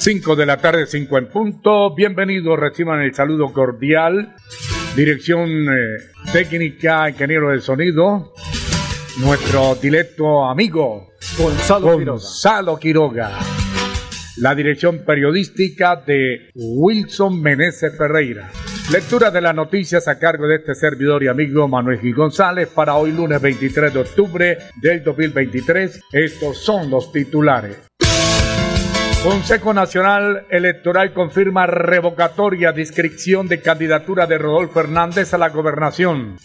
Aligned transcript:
5 0.00 0.34
de 0.34 0.46
la 0.46 0.56
tarde, 0.56 0.86
5 0.86 1.18
en 1.18 1.28
punto. 1.28 1.94
Bienvenidos, 1.94 2.58
reciban 2.58 3.02
el 3.02 3.14
saludo 3.14 3.52
cordial. 3.52 4.34
Dirección 4.96 5.50
eh, 5.50 5.98
técnica, 6.32 7.10
ingeniero 7.10 7.50
de 7.50 7.60
sonido. 7.60 8.32
Nuestro 9.18 9.74
directo 9.74 10.46
amigo 10.48 11.10
Gonzalo, 11.36 12.02
Gonzalo 12.02 12.78
Quiroga. 12.78 13.40
La 14.38 14.54
dirección 14.54 15.04
periodística 15.04 15.96
de 15.96 16.48
Wilson 16.54 17.42
Meneses 17.42 17.94
Ferreira. 17.98 18.50
Lectura 18.90 19.30
de 19.30 19.42
las 19.42 19.54
noticias 19.54 20.08
a 20.08 20.18
cargo 20.18 20.46
de 20.46 20.56
este 20.56 20.74
servidor 20.74 21.22
y 21.24 21.28
amigo 21.28 21.68
Manuel 21.68 22.00
Gil 22.00 22.14
González 22.14 22.70
para 22.74 22.94
hoy 22.94 23.12
lunes 23.12 23.42
23 23.42 23.92
de 23.92 24.00
octubre 24.00 24.58
del 24.80 25.04
2023. 25.04 26.00
Estos 26.10 26.56
son 26.56 26.88
los 26.88 27.12
titulares. 27.12 27.89
Consejo 29.22 29.74
Nacional 29.74 30.46
Electoral 30.48 31.12
confirma 31.12 31.66
revocatoria 31.66 32.72
de 32.72 32.80
inscripción 32.80 33.48
de 33.48 33.60
candidatura 33.60 34.26
de 34.26 34.38
Rodolfo 34.38 34.80
Hernández 34.80 35.34
a 35.34 35.38
la 35.38 35.50
gobernación. 35.50 36.38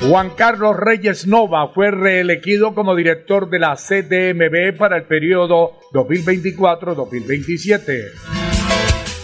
Juan 0.00 0.30
Carlos 0.30 0.76
Reyes 0.76 1.28
Nova 1.28 1.68
fue 1.72 1.92
reelegido 1.92 2.74
como 2.74 2.96
director 2.96 3.48
de 3.48 3.60
la 3.60 3.76
CDMB 3.76 4.76
para 4.76 4.96
el 4.96 5.04
periodo 5.04 5.78
2024-2027. 5.92 8.14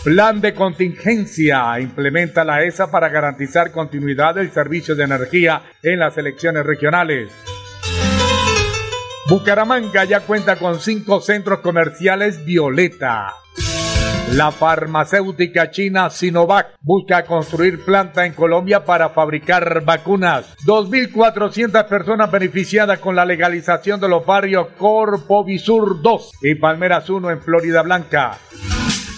Plan 0.04 0.40
de 0.40 0.54
contingencia 0.54 1.80
implementa 1.80 2.44
la 2.44 2.62
ESA 2.62 2.92
para 2.92 3.08
garantizar 3.08 3.72
continuidad 3.72 4.36
del 4.36 4.52
servicio 4.52 4.94
de 4.94 5.02
energía 5.02 5.62
en 5.82 5.98
las 5.98 6.16
elecciones 6.16 6.64
regionales. 6.64 7.55
Bucaramanga 9.28 10.04
ya 10.04 10.20
cuenta 10.20 10.54
con 10.54 10.78
cinco 10.78 11.20
centros 11.20 11.58
comerciales 11.58 12.44
Violeta. 12.44 13.34
La 14.32 14.52
farmacéutica 14.52 15.70
china 15.70 16.10
Sinovac 16.10 16.76
busca 16.80 17.24
construir 17.24 17.84
planta 17.84 18.24
en 18.24 18.34
Colombia 18.34 18.84
para 18.84 19.08
fabricar 19.08 19.84
vacunas. 19.84 20.56
2.400 20.64 21.88
personas 21.88 22.30
beneficiadas 22.30 23.00
con 23.00 23.16
la 23.16 23.24
legalización 23.24 24.00
de 24.00 24.08
los 24.08 24.24
barrios 24.24 24.68
Corpovisur 24.78 26.02
2 26.02 26.32
y 26.42 26.54
Palmeras 26.54 27.10
1 27.10 27.30
en 27.30 27.40
Florida 27.40 27.82
Blanca. 27.82 28.38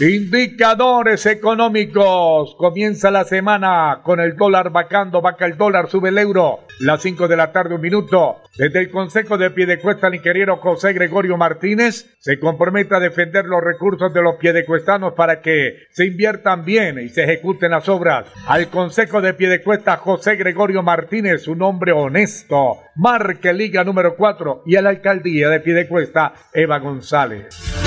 Indicadores 0.00 1.26
económicos. 1.26 2.54
Comienza 2.56 3.10
la 3.10 3.24
semana 3.24 4.02
con 4.04 4.20
el 4.20 4.36
dólar 4.36 4.70
vacando, 4.70 5.20
vaca 5.20 5.44
el 5.44 5.56
dólar, 5.56 5.88
sube 5.88 6.10
el 6.10 6.18
euro. 6.18 6.60
Las 6.78 7.02
5 7.02 7.26
de 7.26 7.36
la 7.36 7.50
tarde, 7.50 7.74
un 7.74 7.80
minuto. 7.80 8.36
Desde 8.56 8.78
el 8.78 8.90
Consejo 8.92 9.36
de 9.36 9.50
Piedecuesta, 9.50 10.06
el 10.06 10.14
ingeniero 10.14 10.58
José 10.58 10.92
Gregorio 10.92 11.36
Martínez 11.36 12.16
se 12.20 12.38
compromete 12.38 12.94
a 12.94 13.00
defender 13.00 13.46
los 13.46 13.60
recursos 13.60 14.14
de 14.14 14.22
los 14.22 14.36
piedecuestanos 14.36 15.14
para 15.14 15.40
que 15.40 15.86
se 15.90 16.06
inviertan 16.06 16.64
bien 16.64 17.00
y 17.00 17.08
se 17.08 17.24
ejecuten 17.24 17.72
las 17.72 17.88
obras. 17.88 18.26
Al 18.46 18.68
Consejo 18.68 19.20
de 19.20 19.34
Piedecuesta, 19.34 19.96
José 19.96 20.36
Gregorio 20.36 20.84
Martínez, 20.84 21.48
un 21.48 21.60
hombre 21.62 21.90
honesto, 21.90 22.78
marque 22.94 23.52
Liga 23.52 23.82
número 23.82 24.14
4 24.14 24.62
y 24.64 24.76
a 24.76 24.82
la 24.82 24.90
alcaldía 24.90 25.48
de 25.48 25.58
Piedecuesta, 25.58 26.34
Eva 26.52 26.78
González. 26.78 27.77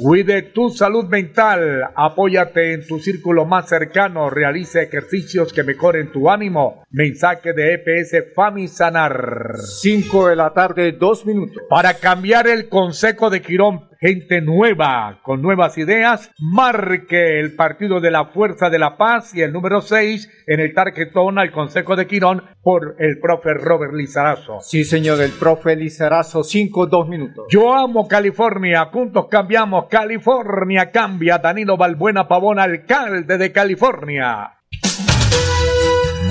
Cuide 0.00 0.42
tu 0.42 0.70
salud 0.70 1.06
mental, 1.06 1.90
apóyate 1.96 2.72
en 2.72 2.86
tu 2.86 3.00
círculo 3.00 3.46
más 3.46 3.68
cercano, 3.68 4.30
realice 4.30 4.82
ejercicios 4.82 5.52
que 5.52 5.64
mejoren 5.64 6.12
tu 6.12 6.30
ánimo. 6.30 6.84
Mensaje 6.90 7.52
de 7.52 7.74
EPS 7.74 8.32
Famisanar. 8.32 9.56
5 9.56 10.28
de 10.28 10.36
la 10.36 10.50
tarde, 10.54 10.92
2 10.92 11.26
minutos. 11.26 11.64
Para 11.68 11.94
cambiar 11.94 12.46
el 12.46 12.68
consejo 12.68 13.28
de 13.28 13.42
Quirón, 13.42 13.87
gente 14.00 14.40
nueva, 14.40 15.20
con 15.22 15.42
nuevas 15.42 15.76
ideas, 15.78 16.30
marque 16.38 17.40
el 17.40 17.54
partido 17.54 18.00
de 18.00 18.10
la 18.10 18.26
Fuerza 18.26 18.70
de 18.70 18.78
la 18.78 18.96
Paz 18.96 19.34
y 19.34 19.42
el 19.42 19.52
número 19.52 19.80
6 19.80 20.44
en 20.46 20.60
el 20.60 20.72
tarjetón 20.74 21.38
al 21.38 21.50
consejo 21.50 21.96
de 21.96 22.06
Quirón 22.06 22.44
por 22.62 22.96
el 22.98 23.18
profe 23.20 23.54
Robert 23.54 23.92
Lizarazo. 23.94 24.60
Sí, 24.60 24.84
señor, 24.84 25.20
el 25.20 25.32
profe 25.32 25.74
Lizarazo, 25.76 26.44
5, 26.44 26.86
2 26.86 27.08
minutos. 27.08 27.46
Yo 27.50 27.74
amo 27.74 28.06
California, 28.06 28.86
juntos 28.92 29.26
cambiamos. 29.30 29.86
California 29.90 30.90
cambia. 30.90 31.38
Danilo 31.38 31.76
Balbuena 31.76 32.28
Pavón, 32.28 32.58
alcalde 32.58 33.38
de 33.38 33.52
California. 33.52 34.54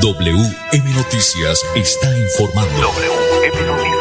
WM 0.01 0.95
Noticias 0.95 1.65
está 1.75 2.07
informando. 2.17 2.81
WM 2.81 3.67
Noticias. 3.67 3.96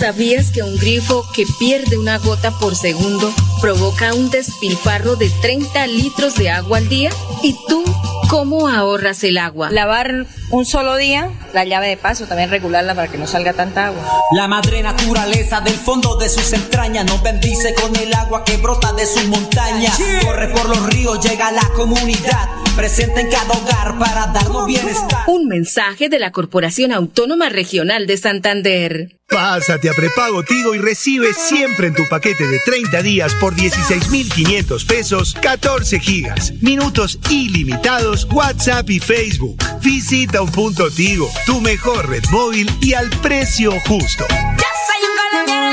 ¿Sabías 0.00 0.50
que 0.50 0.62
un 0.62 0.78
grifo 0.78 1.26
que 1.34 1.44
pierde 1.58 1.98
una 1.98 2.16
gota 2.16 2.52
por 2.52 2.74
segundo 2.74 3.30
provoca 3.60 4.14
un 4.14 4.30
despilfarro 4.30 5.14
de 5.14 5.28
30 5.42 5.86
litros 5.88 6.36
de 6.36 6.48
agua 6.48 6.78
al 6.78 6.88
día? 6.88 7.10
¿Y 7.42 7.54
tú 7.68 7.84
cómo 8.30 8.68
ahorras 8.68 9.22
el 9.24 9.36
agua? 9.36 9.70
Lavar 9.70 10.24
un 10.52 10.64
solo 10.64 10.96
día, 10.96 11.30
la 11.52 11.64
llave 11.64 11.88
de 11.88 11.98
paso, 11.98 12.24
también 12.24 12.48
regularla 12.48 12.94
para 12.94 13.08
que 13.08 13.18
no 13.18 13.26
salga 13.26 13.52
tanta 13.52 13.88
agua. 13.88 14.02
La 14.32 14.48
madre 14.48 14.82
naturaleza 14.82 15.60
del 15.60 15.74
fondo 15.74 16.16
de 16.16 16.30
sus 16.30 16.50
entrañas 16.54 17.04
nos 17.04 17.22
bendice 17.22 17.74
con 17.74 17.94
el 17.96 18.14
agua 18.14 18.42
que 18.42 18.56
brota 18.56 18.94
de 18.94 19.04
sus 19.04 19.26
montañas. 19.26 19.98
Corre 20.24 20.48
por 20.48 20.66
los 20.66 20.86
ríos, 20.86 21.20
llega 21.20 21.48
a 21.48 21.52
la 21.52 21.68
comunidad, 21.76 22.48
presente 22.80 23.20
en 23.20 23.30
cada 23.30 23.52
hogar 23.52 23.98
para 23.98 24.28
darnos 24.28 24.66
bienestar. 24.66 25.24
Un 25.26 25.48
mensaje 25.48 26.08
de 26.08 26.18
la 26.18 26.32
Corporación 26.32 26.92
Autónoma 26.92 27.50
Regional 27.50 28.06
de 28.06 28.16
Santander. 28.16 29.16
Pásate 29.28 29.90
a 29.90 29.92
prepago 29.92 30.42
Tigo 30.44 30.74
y 30.74 30.78
recibe 30.78 31.34
siempre 31.34 31.88
en 31.88 31.94
tu 31.94 32.08
paquete 32.08 32.46
de 32.46 32.58
30 32.60 33.02
días 33.02 33.34
por 33.34 33.54
16,500 33.54 34.84
pesos 34.86 35.34
14 35.42 36.00
gigas, 36.00 36.54
minutos 36.62 37.18
ilimitados, 37.28 38.26
WhatsApp 38.32 38.88
y 38.88 38.98
Facebook. 38.98 39.62
Visita 39.82 40.40
un 40.40 40.50
punto 40.50 40.90
Tigo, 40.90 41.30
tu 41.44 41.60
mejor 41.60 42.08
red 42.08 42.24
móvil 42.32 42.70
y 42.80 42.94
al 42.94 43.10
precio 43.20 43.72
justo. 43.86 44.24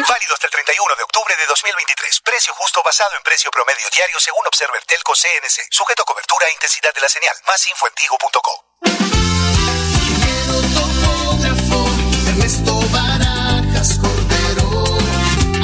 Válido 0.08 0.34
hasta 0.34 0.48
el 0.48 0.52
31 0.52 0.96
de 0.96 1.04
octubre 1.04 1.36
de 1.36 1.46
2023. 1.48 2.22
Precio 2.22 2.54
justo 2.56 2.82
basado 2.82 3.12
en 3.18 3.24
precio 3.24 3.52
promedio 3.52 3.90
diario 3.94 4.18
según 4.20 4.48
Observer 4.48 4.82
Telco 4.86 5.12
CNC. 5.12 5.68
Sujeto 5.70 6.04
a 6.04 6.06
cobertura 6.06 6.48
e 6.48 6.54
intensidad 6.54 6.94
de 6.94 7.02
la 7.02 7.10
señal. 7.10 7.36
Más 7.46 7.68
info 7.68 7.88
en 7.88 7.94
tigo.co. 7.94 8.54
Ernesto 12.28 12.80
Barajas 12.88 14.00
Cordero 14.00 14.86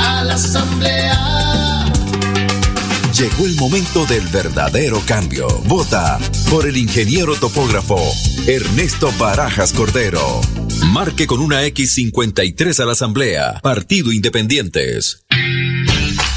a 0.01 0.23
la 0.23 0.33
asamblea. 0.33 1.87
Llegó 3.13 3.45
el 3.45 3.55
momento 3.55 4.05
del 4.05 4.27
verdadero 4.27 5.01
cambio. 5.07 5.47
Vota 5.63 6.19
por 6.53 6.67
el 6.67 6.77
ingeniero 6.77 7.33
topógrafo 7.35 7.99
Ernesto 8.45 9.11
Barajas 9.17 9.73
Cordero. 9.73 10.39
Marque 10.91 11.25
con 11.25 11.39
una 11.39 11.63
X53 11.63 12.79
a 12.79 12.85
la 12.85 12.91
Asamblea. 12.91 13.59
Partido 13.63 14.11
Independientes. 14.11 15.25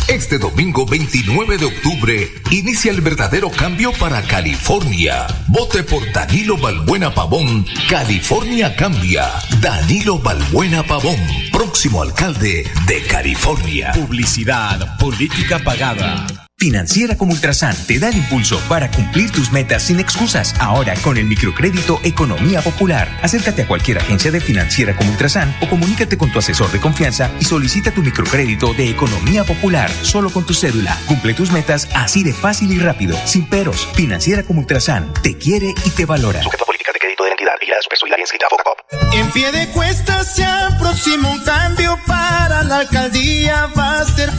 Este 0.08 0.38
domingo 0.38 0.86
29 0.86 1.58
de 1.58 1.66
octubre 1.66 2.30
inicia 2.50 2.92
el 2.92 3.02
verdadero 3.02 3.50
cambio 3.50 3.92
para 3.92 4.22
California. 4.22 5.26
Vote 5.48 5.82
por 5.82 6.10
Danilo 6.10 6.56
Balbuena 6.56 7.12
Pavón. 7.12 7.66
California 7.86 8.74
cambia. 8.74 9.26
Danilo 9.60 10.18
Balbuena 10.18 10.82
Pavón, 10.82 11.20
próximo 11.52 12.00
alcalde 12.00 12.64
de 12.86 13.02
California. 13.02 13.92
Publicidad, 13.92 14.96
política 14.96 15.58
pagada. 15.58 16.45
Financiera 16.58 17.18
como 17.18 17.32
Ultrasan 17.34 17.76
te 17.86 17.98
da 17.98 18.08
el 18.08 18.16
impulso 18.16 18.58
para 18.66 18.90
cumplir 18.90 19.30
tus 19.30 19.52
metas 19.52 19.82
sin 19.82 20.00
excusas. 20.00 20.54
Ahora 20.58 20.94
con 21.02 21.18
el 21.18 21.26
microcrédito 21.26 22.00
Economía 22.02 22.62
Popular. 22.62 23.14
Acércate 23.20 23.60
a 23.60 23.68
cualquier 23.68 23.98
agencia 23.98 24.30
de 24.30 24.40
Financiera 24.40 24.96
como 24.96 25.10
Ultrasan 25.10 25.54
o 25.60 25.68
comunícate 25.68 26.16
con 26.16 26.32
tu 26.32 26.38
asesor 26.38 26.72
de 26.72 26.80
confianza 26.80 27.30
y 27.40 27.44
solicita 27.44 27.90
tu 27.90 28.00
microcrédito 28.00 28.72
de 28.72 28.88
Economía 28.88 29.44
Popular 29.44 29.90
solo 29.90 30.30
con 30.30 30.46
tu 30.46 30.54
cédula. 30.54 30.98
Cumple 31.06 31.34
tus 31.34 31.52
metas 31.52 31.88
así 31.94 32.24
de 32.24 32.32
fácil 32.32 32.72
y 32.72 32.78
rápido, 32.78 33.18
sin 33.26 33.46
peros. 33.50 33.86
Financiera 33.94 34.42
como 34.42 34.60
Ultrasan 34.60 35.12
te 35.22 35.36
quiere 35.36 35.74
y 35.84 35.90
te 35.90 36.06
valora. 36.06 36.42
Sujeto 36.42 36.64
a 36.64 36.66
política 36.66 36.90
de 36.90 36.98
crédito 36.98 37.24
de 37.24 37.28
la 37.28 37.34
entidad. 37.34 37.52
Vigilada 37.60 37.82
Supersolidaria 37.82 38.22
inscrita 38.22 38.46
a 38.46 38.48
Pop. 38.48 38.78
En 39.12 39.30
pie 39.30 39.52
de 39.52 39.68
cuesta 39.72 40.24
se 40.24 40.42
aproxima 40.42 41.32
un 41.32 41.44
cambio 41.44 41.98
para 42.06 42.64
la 42.64 42.78
alcaldía. 42.78 43.66
Va 43.78 44.00
hacer 44.00 44.30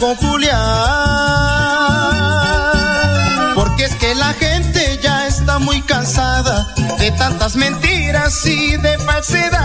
que 4.07 4.15
la 4.15 4.33
gente 4.33 4.99
ya 5.03 5.27
está 5.27 5.59
muy 5.59 5.81
cansada 5.81 6.65
de 6.97 7.11
tantas 7.11 7.57
mentiras 7.57 8.45
y 8.45 8.77
de 8.77 8.97
falsedad. 8.99 9.57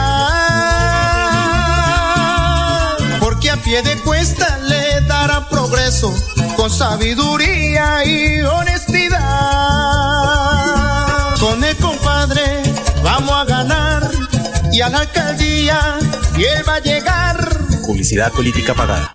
Porque 3.20 3.52
a 3.52 3.56
pie 3.58 3.82
de 3.82 3.96
cuesta 3.98 4.58
le 4.58 5.02
dará 5.02 5.48
progreso 5.48 6.12
con 6.56 6.70
sabiduría 6.70 8.04
y 8.04 8.42
honestidad. 8.42 9.20
Con 11.38 11.62
el 11.62 11.76
compadre 11.76 12.64
vamos 13.04 13.32
a 13.32 13.44
ganar 13.44 14.10
y 14.72 14.80
a 14.80 14.88
la 14.88 14.98
alcaldía 15.00 15.98
y 16.36 16.42
él 16.42 16.68
va 16.68 16.74
a 16.76 16.80
llegar. 16.80 17.36
Publicidad 17.86 18.32
política 18.32 18.74
pagada. 18.74 19.14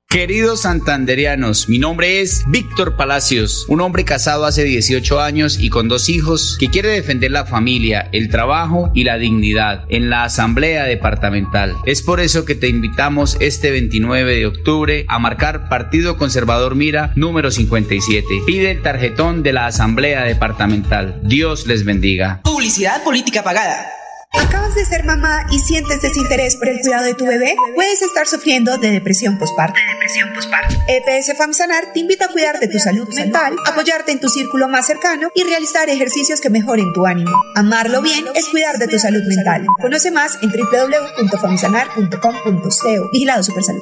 Queridos 0.11 0.63
santanderianos, 0.63 1.69
mi 1.69 1.79
nombre 1.79 2.19
es 2.19 2.43
Víctor 2.49 2.97
Palacios, 2.97 3.65
un 3.69 3.79
hombre 3.79 4.03
casado 4.03 4.43
hace 4.43 4.65
18 4.65 5.21
años 5.21 5.57
y 5.57 5.69
con 5.69 5.87
dos 5.87 6.09
hijos 6.09 6.57
que 6.59 6.67
quiere 6.67 6.89
defender 6.89 7.31
la 7.31 7.45
familia, 7.45 8.09
el 8.11 8.27
trabajo 8.27 8.91
y 8.93 9.05
la 9.05 9.17
dignidad 9.17 9.85
en 9.87 10.09
la 10.09 10.25
Asamblea 10.25 10.83
Departamental. 10.83 11.77
Es 11.85 12.01
por 12.01 12.19
eso 12.19 12.43
que 12.43 12.55
te 12.55 12.67
invitamos 12.67 13.37
este 13.39 13.71
29 13.71 14.35
de 14.35 14.47
octubre 14.47 15.05
a 15.07 15.17
marcar 15.17 15.69
Partido 15.69 16.17
Conservador 16.17 16.75
Mira 16.75 17.13
número 17.15 17.49
57. 17.49 18.25
Pide 18.45 18.71
el 18.71 18.81
tarjetón 18.81 19.43
de 19.43 19.53
la 19.53 19.67
Asamblea 19.67 20.25
Departamental. 20.25 21.21
Dios 21.23 21.67
les 21.67 21.85
bendiga. 21.85 22.41
Publicidad 22.43 23.01
política 23.05 23.43
pagada. 23.43 24.00
¿Acabas 24.33 24.75
de 24.75 24.85
ser 24.85 25.03
mamá 25.03 25.45
y 25.51 25.59
sientes 25.59 26.01
desinterés 26.01 26.55
por 26.55 26.69
el 26.69 26.79
cuidado 26.79 27.03
de 27.03 27.13
tu 27.13 27.25
bebé? 27.25 27.53
Puedes 27.75 28.01
estar 28.01 28.25
sufriendo 28.27 28.77
de 28.77 28.91
depresión 28.91 29.37
postparto. 29.37 29.77
depresión 29.93 30.33
postparto. 30.33 30.73
EPS 30.87 31.37
FAMSANAR 31.37 31.91
te 31.93 31.99
invita 31.99 32.25
a 32.25 32.29
cuidar 32.29 32.59
de 32.59 32.67
tu 32.67 32.79
salud 32.79 33.07
mental, 33.13 33.55
apoyarte 33.67 34.11
en 34.13 34.19
tu 34.19 34.29
círculo 34.29 34.67
más 34.69 34.87
cercano 34.87 35.29
y 35.35 35.43
realizar 35.43 35.89
ejercicios 35.89 36.39
que 36.39 36.49
mejoren 36.49 36.93
tu 36.93 37.05
ánimo. 37.05 37.31
Amarlo 37.55 38.01
bien 38.01 38.23
es 38.33 38.47
cuidar 38.47 38.77
de 38.77 38.87
tu 38.87 38.97
salud 38.99 39.21
mental. 39.27 39.65
Conoce 39.81 40.11
más 40.11 40.37
en 40.41 40.49
www.famsanar.com.co. 40.49 43.09
Vigilado 43.11 43.43
Supersalud. 43.43 43.81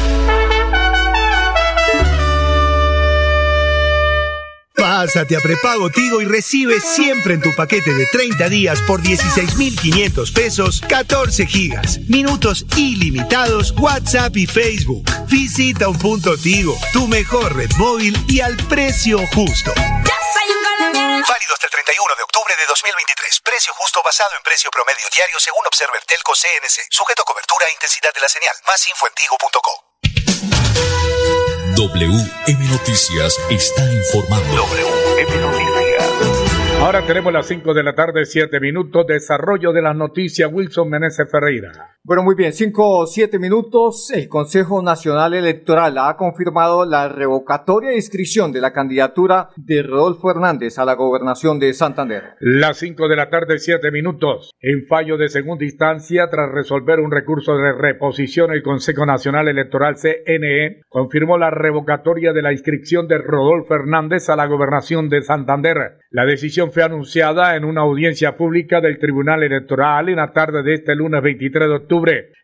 Pásate 4.91 5.37
a 5.37 5.39
prepago 5.39 5.89
Tigo 5.89 6.21
y 6.21 6.25
recibe 6.25 6.81
siempre 6.81 7.35
en 7.35 7.39
tu 7.39 7.55
paquete 7.55 7.93
de 7.93 8.07
30 8.07 8.49
días 8.49 8.81
por 8.81 9.01
16,500 9.01 10.31
pesos 10.33 10.81
14 10.81 11.47
gigas, 11.47 11.97
minutos 12.09 12.65
ilimitados, 12.75 13.71
WhatsApp 13.79 14.35
y 14.35 14.47
Facebook. 14.47 15.09
Visita 15.27 15.87
un 15.87 15.97
punto 15.97 16.35
Tigo, 16.35 16.77
tu 16.91 17.07
mejor 17.07 17.55
red 17.55 17.71
móvil 17.77 18.21
y 18.27 18.41
al 18.41 18.57
precio 18.67 19.25
justo. 19.27 19.71
Válido 19.71 21.53
hasta 21.55 21.67
el 21.67 21.71
31 21.71 22.15
de 22.17 22.23
octubre 22.23 22.53
de 22.59 22.65
2023. 22.67 23.39
Precio 23.45 23.71
justo 23.75 24.03
basado 24.03 24.35
en 24.35 24.43
precio 24.43 24.69
promedio 24.71 25.07
diario 25.15 25.39
según 25.39 25.65
Observer 25.67 26.03
Telco 26.03 26.33
CNC. 26.35 26.91
Sujeto 26.91 27.21
a 27.21 27.25
cobertura 27.25 27.65
e 27.67 27.71
intensidad 27.79 28.13
de 28.13 28.19
la 28.19 28.27
señal. 28.27 28.55
Más 28.67 28.85
info 28.91 29.07
en 29.07 29.13
tigo.co. 29.15 31.20
WM 31.75 32.67
Noticias 32.69 33.39
está 33.49 33.83
informando. 33.93 34.55
WM 34.55 35.41
Noticias. 35.41 36.81
Ahora 36.81 37.05
tenemos 37.05 37.31
las 37.31 37.47
5 37.47 37.73
de 37.73 37.83
la 37.83 37.93
tarde, 37.93 38.25
7 38.25 38.59
minutos. 38.59 39.05
Desarrollo 39.07 39.71
de 39.71 39.81
las 39.81 39.95
noticias, 39.95 40.49
Wilson 40.51 40.89
Meneses 40.89 41.29
Ferreira. 41.31 41.97
Bueno, 42.03 42.23
muy 42.23 42.33
bien, 42.33 42.51
5 42.51 42.83
o 42.83 43.05
7 43.05 43.37
minutos. 43.37 44.09
El 44.09 44.27
Consejo 44.27 44.81
Nacional 44.81 45.35
Electoral 45.35 45.99
ha 45.99 46.17
confirmado 46.17 46.83
la 46.83 47.07
revocatoria 47.07 47.91
de 47.91 47.97
inscripción 47.97 48.51
de 48.51 48.59
la 48.59 48.73
candidatura 48.73 49.49
de 49.55 49.83
Rodolfo 49.83 50.31
Hernández 50.31 50.79
a 50.79 50.85
la 50.85 50.95
gobernación 50.95 51.59
de 51.59 51.71
Santander. 51.75 52.33
Las 52.39 52.77
5 52.77 53.07
de 53.07 53.15
la 53.15 53.29
tarde, 53.29 53.59
7 53.59 53.91
minutos. 53.91 54.49
En 54.61 54.87
fallo 54.87 55.15
de 55.15 55.29
segunda 55.29 55.63
instancia, 55.63 56.27
tras 56.31 56.51
resolver 56.51 56.99
un 56.99 57.11
recurso 57.11 57.55
de 57.55 57.71
reposición, 57.71 58.51
el 58.51 58.63
Consejo 58.63 59.05
Nacional 59.05 59.47
Electoral 59.47 59.95
CNE 59.95 60.81
confirmó 60.89 61.37
la 61.37 61.51
revocatoria 61.51 62.33
de 62.33 62.41
la 62.41 62.51
inscripción 62.51 63.07
de 63.07 63.19
Rodolfo 63.19 63.75
Hernández 63.75 64.27
a 64.29 64.35
la 64.35 64.47
gobernación 64.47 65.07
de 65.07 65.21
Santander. 65.21 65.99
La 66.09 66.25
decisión 66.25 66.71
fue 66.71 66.81
anunciada 66.81 67.55
en 67.55 67.63
una 67.63 67.81
audiencia 67.81 68.35
pública 68.35 68.81
del 68.81 68.97
Tribunal 68.97 69.43
Electoral 69.43 70.09
en 70.09 70.15
la 70.15 70.33
tarde 70.33 70.63
de 70.63 70.73
este 70.73 70.95
lunes 70.95 71.21
23 71.21 71.69
de 71.69 71.75
octubre. 71.75 71.90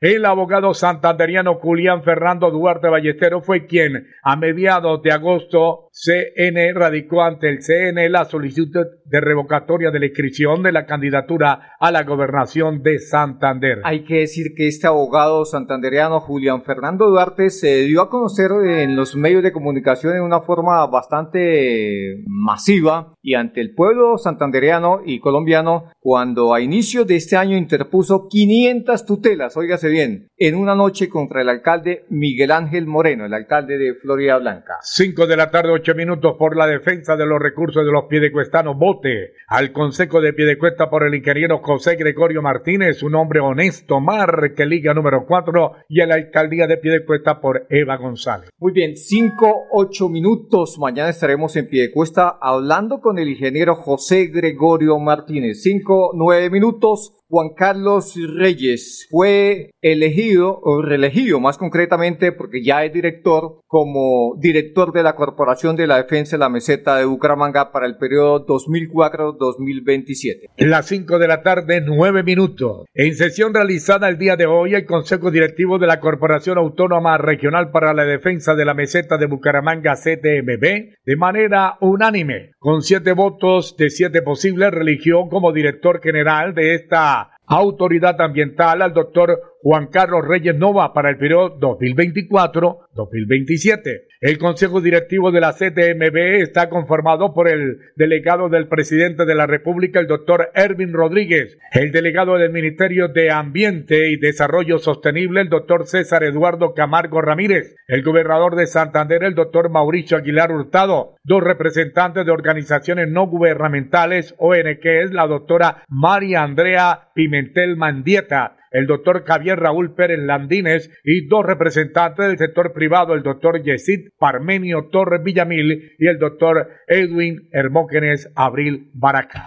El 0.02 0.26
abogado 0.26 0.74
santanderiano 0.74 1.56
Julián 1.56 2.04
Fernando 2.04 2.52
Duarte 2.52 2.90
Ballesteros 2.90 3.46
fue 3.46 3.66
quien, 3.66 4.08
a 4.22 4.36
mediados 4.36 5.02
de 5.02 5.12
agosto, 5.12 5.88
CN 5.92 6.74
radicó 6.74 7.24
ante 7.24 7.50
el 7.50 7.64
CN 7.64 8.10
la 8.10 8.26
solicitud 8.26 8.86
de 9.06 9.22
revocatoria 9.22 9.90
de 9.90 10.00
la 10.00 10.06
inscripción 10.06 10.62
de 10.64 10.72
la 10.72 10.86
candidatura 10.86 11.72
a 11.80 11.92
la 11.92 12.04
gobernación 12.04 12.84
de 12.84 13.00
Santander. 13.00 13.80
Hay 13.86 14.04
que 14.04 14.20
decir 14.20 14.54
que 14.56 14.68
este 14.68 14.86
abogado 14.86 15.46
santanderiano 15.46 16.20
Julián 16.20 16.64
Fernando 16.64 17.10
Duarte 17.10 17.50
se 17.50 17.84
dio 17.84 18.02
a 18.02 18.10
conocer 18.10 18.52
en 18.66 18.96
los 18.96 19.16
medios 19.16 19.44
de 19.44 19.54
comunicación 19.54 20.14
de 20.14 20.22
una 20.22 20.42
forma 20.42 20.86
bastante 20.88 22.24
masiva 22.28 23.14
y 23.22 23.34
ante 23.34 23.62
el 23.62 23.74
pueblo 23.74 24.18
santandereano 24.18 25.02
y 25.06 25.20
colombiano 25.20 25.86
cuando 26.00 26.54
a 26.54 26.62
inicio 26.62 27.06
de 27.06 27.16
este 27.16 27.38
año 27.38 27.58
interpuso 27.58 28.28
500 28.30 29.06
tutelas, 29.06 29.37
óigase 29.56 29.90
bien, 29.90 30.30
en 30.38 30.56
una 30.56 30.76
noche 30.76 31.10
contra 31.10 31.42
el 31.42 31.50
alcalde 31.50 32.06
Miguel 32.10 32.52
Ángel 32.52 32.88
Moreno, 32.88 33.26
el 33.26 33.34
alcalde 33.34 33.78
de 33.78 33.96
Florida 33.96 34.38
Blanca. 34.38 34.78
5 34.82 35.28
de 35.28 35.38
la 35.38 35.52
tarde, 35.52 35.72
8 35.72 35.96
minutos 35.96 36.36
por 36.38 36.58
la 36.58 36.68
defensa 36.68 37.16
de 37.16 37.26
los 37.26 37.40
recursos 37.40 37.86
de 37.86 37.92
los 37.92 38.06
piedecuestanos. 38.06 38.78
Vote 38.78 39.34
al 39.48 39.72
Consejo 39.72 40.22
de 40.22 40.34
Piedecuesta 40.34 40.90
por 40.90 41.06
el 41.06 41.16
ingeniero 41.16 41.60
José 41.60 41.96
Gregorio 41.96 42.42
Martínez, 42.42 43.04
un 43.04 43.16
hombre 43.16 43.40
honesto, 43.40 44.00
marque 44.00 44.66
Liga 44.66 44.94
número 44.94 45.26
4 45.28 45.74
y 45.90 46.02
a 46.02 46.08
la 46.08 46.16
alcaldía 46.16 46.68
de 46.68 46.78
Piedecuesta 46.78 47.40
por 47.40 47.66
Eva 47.70 47.98
González. 47.98 48.50
Muy 48.58 48.74
bien, 48.74 48.96
5, 48.96 49.68
8 49.72 50.10
minutos. 50.10 50.78
Mañana 50.80 51.10
estaremos 51.10 51.56
en 51.56 51.68
Piedecuesta 51.68 52.38
hablando 52.42 53.00
con 53.00 53.20
el 53.20 53.30
ingeniero 53.30 53.76
José 53.76 54.28
Gregorio 54.28 55.00
Martínez. 55.00 55.62
5, 55.62 56.12
9 56.16 56.50
minutos. 56.50 57.17
Juan 57.30 57.50
Carlos 57.58 58.14
Reyes 58.38 59.06
fue 59.12 59.72
elegido 59.82 60.62
o 60.64 60.82
reelegido 60.82 61.42
más 61.42 61.58
concretamente 61.58 62.32
porque 62.32 62.64
ya 62.64 62.86
es 62.86 62.94
director 62.94 63.60
como 63.68 64.38
director 64.40 64.94
de 64.94 65.04
la 65.04 65.16
Corporación 65.16 65.76
de 65.76 65.88
la 65.88 65.98
Defensa 65.98 66.38
de 66.38 66.40
la 66.40 66.48
Meseta 66.48 66.96
de 66.96 67.04
Bucaramanga 67.04 67.74
para 67.74 67.86
el 67.86 67.98
periodo 67.98 68.46
2004-2027. 68.46 70.52
Las 70.58 70.88
5 70.88 71.20
de 71.20 71.28
la 71.28 71.44
tarde, 71.44 71.82
9 71.82 72.24
minutos. 72.24 72.86
En 72.94 73.14
sesión 73.16 73.54
realizada 73.54 74.08
el 74.08 74.18
día 74.18 74.38
de 74.38 74.46
hoy, 74.46 74.74
el 74.74 74.86
Consejo 74.86 75.30
Directivo 75.30 75.80
de 75.80 75.88
la 75.88 76.00
Corporación 76.00 76.58
Autónoma 76.58 77.18
Regional 77.18 77.72
para 77.72 77.94
la 77.94 78.06
Defensa 78.06 78.56
de 78.56 78.64
la 78.64 78.74
Meseta 78.74 79.18
de 79.18 79.28
Bucaramanga, 79.28 79.96
CTMB, 79.96 80.96
de 81.06 81.16
manera 81.18 81.76
unánime, 81.82 82.52
con 82.58 82.84
siete 82.84 83.12
votos 83.12 83.76
de 83.78 83.90
siete 83.90 84.22
posibles, 84.22 84.72
religió 84.72 85.28
como 85.30 85.52
director 85.52 86.02
general 86.02 86.54
de 86.54 86.76
esta 86.76 87.17
autoridad 87.48 88.22
ambiental 88.22 88.82
al 88.82 88.94
doctor 88.94 89.58
Juan 89.62 89.88
Carlos 89.88 90.26
Reyes 90.28 90.56
Nova 90.56 90.94
para 90.94 91.10
el 91.10 91.18
periodo 91.18 91.58
2024-2027. 91.60 94.07
El 94.20 94.40
Consejo 94.40 94.82
Directivo 94.82 95.32
de 95.32 95.42
la 95.42 95.54
CTMB 95.54 96.42
está 96.42 96.70
conformado 96.70 97.36
por 97.36 97.48
el 97.48 97.82
delegado 97.96 98.50
del 98.50 98.68
presidente 98.68 99.26
de 99.26 99.36
la 99.36 99.46
República, 99.46 100.00
el 100.00 100.08
doctor 100.08 100.50
Ervin 100.56 100.92
Rodríguez, 100.92 101.60
el 101.72 101.92
delegado 101.92 102.36
del 102.36 102.52
Ministerio 102.52 103.10
de 103.10 103.30
Ambiente 103.30 104.10
y 104.10 104.18
Desarrollo 104.18 104.80
Sostenible, 104.80 105.42
el 105.42 105.50
doctor 105.50 105.86
César 105.86 106.24
Eduardo 106.24 106.74
Camargo 106.74 107.22
Ramírez, 107.22 107.76
el 107.88 108.02
gobernador 108.02 108.56
de 108.56 108.66
Santander, 108.66 109.24
el 109.24 109.36
doctor 109.36 109.70
Mauricio 109.70 110.18
Aguilar 110.18 110.52
Hurtado, 110.52 111.18
dos 111.24 111.44
representantes 111.44 112.26
de 112.26 112.32
organizaciones 112.32 113.10
no 113.10 113.28
gubernamentales, 113.28 114.34
ONG, 114.40 115.12
la 115.12 115.28
doctora 115.28 115.84
María 115.90 116.42
Andrea 116.42 117.10
Pimentel 117.14 117.78
Mandieta, 117.78 118.58
el 118.78 118.86
doctor 118.86 119.24
Javier 119.26 119.60
Raúl 119.60 119.96
Pérez 119.96 120.20
Landines 120.20 120.92
y 121.04 121.28
dos 121.28 121.44
representantes 121.44 122.28
del 122.28 122.38
sector 122.38 122.74
privado, 122.74 123.16
el 123.16 123.24
doctor 123.24 123.64
Yesid 123.64 124.10
Parmenio 124.20 124.90
Torres 124.92 125.24
Villamil 125.24 125.94
y 125.98 126.08
el 126.08 126.20
doctor 126.20 126.70
Edwin 126.88 127.50
Hermógenes 127.52 128.30
Abril 128.36 128.92
Baraca. 128.94 129.46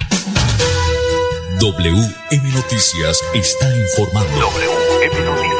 WM 1.60 2.54
Noticias 2.54 3.22
está 3.32 3.68
informando. 3.76 4.32
WM 4.32 5.24
Noticias. 5.24 5.59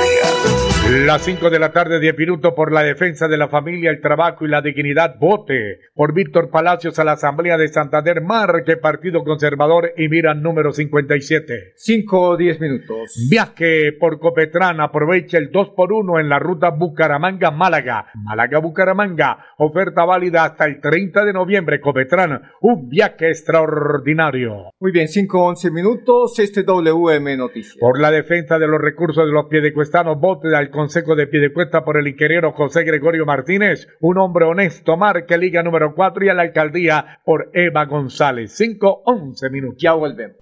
Las 0.91 1.23
5 1.23 1.51
de 1.51 1.61
la 1.61 1.71
tarde, 1.71 2.01
10 2.01 2.19
minutos 2.19 2.53
por 2.57 2.73
la 2.73 2.83
defensa 2.83 3.29
de 3.29 3.39
la 3.39 3.47
familia, 3.47 3.93
el 3.93 4.01
trabajo 4.01 4.45
y 4.45 4.49
la 4.49 4.61
dignidad. 4.61 5.15
Vote 5.21 5.79
por 5.95 6.13
Víctor 6.13 6.51
Palacios 6.51 6.99
a 6.99 7.05
la 7.05 7.13
Asamblea 7.13 7.57
de 7.57 7.69
Santander. 7.69 8.21
Marque 8.23 8.77
Partido 8.77 9.23
Conservador 9.23 9.93
y 9.97 10.09
mira 10.09 10.35
número 10.35 10.73
57. 10.73 11.75
5 11.77 12.21
o 12.21 12.37
10 12.37 12.61
minutos. 12.61 13.29
Viaje 13.31 13.93
por 14.01 14.19
Copetran. 14.19 14.81
Aprovecha 14.81 15.39
el 15.39 15.53
2 15.53 15.69
por 15.77 15.93
1 15.93 16.19
en 16.19 16.29
la 16.29 16.41
ruta 16.41 16.71
Bucaramanga-Málaga. 16.71 18.07
Málaga-Bucaramanga. 18.25 19.47
Oferta 19.59 20.05
válida 20.05 20.43
hasta 20.43 20.65
el 20.65 20.81
30 20.81 21.25
de 21.25 21.33
noviembre. 21.33 21.81
Copetran. 21.81 22.51
Un 22.63 22.89
viaje 22.89 23.29
extraordinario. 23.29 24.73
Muy 24.81 24.91
bien, 24.91 25.07
5 25.07 25.41
11 25.41 25.71
minutos. 25.71 26.37
Este 26.41 26.65
WM 26.65 27.37
Noticias. 27.37 27.77
Por 27.79 28.01
la 28.01 28.11
defensa 28.11 28.59
de 28.59 28.67
los 28.67 28.81
recursos 28.81 29.25
de 29.25 29.33
los 29.33 29.47
piedecuestanos. 29.47 30.19
Vote 30.19 30.49
al 30.57 30.69
Consejo 30.81 31.15
de 31.15 31.27
Piedecuesta 31.27 31.85
por 31.85 31.99
el 31.99 32.09
ingeniero 32.09 32.53
José 32.53 32.85
Gregorio 32.85 33.27
Martínez, 33.27 33.87
un 34.01 34.17
hombre 34.17 34.47
honesto, 34.47 34.97
marque 34.97 35.37
Liga 35.37 35.63
número 35.63 35.95
4 35.95 36.25
y 36.25 36.29
a 36.31 36.35
la 36.35 36.41
alcaldía 36.41 37.21
por 37.23 37.51
Eva 37.53 37.85
González. 37.85 38.53
5, 38.55 39.03
11 39.05 39.51
minutos. 39.51 39.77
Ya 39.79 39.93
volvemos. 39.93 40.39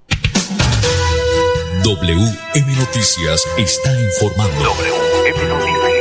WM 1.82 2.76
Noticias 2.78 3.52
está 3.58 3.90
informando. 4.00 4.62
WM 4.62 5.48
Noticias. 5.48 5.97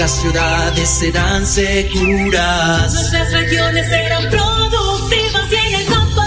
Nuestras 0.00 0.22
ciudades 0.22 0.88
serán 0.88 1.46
seguras. 1.46 2.90
Nuestras 2.90 3.32
regiones 3.32 3.86
serán 3.86 4.30
productivas 4.30 5.52
y 5.52 5.56
en 5.56 5.74
el 5.74 5.86
campo. 5.88 6.22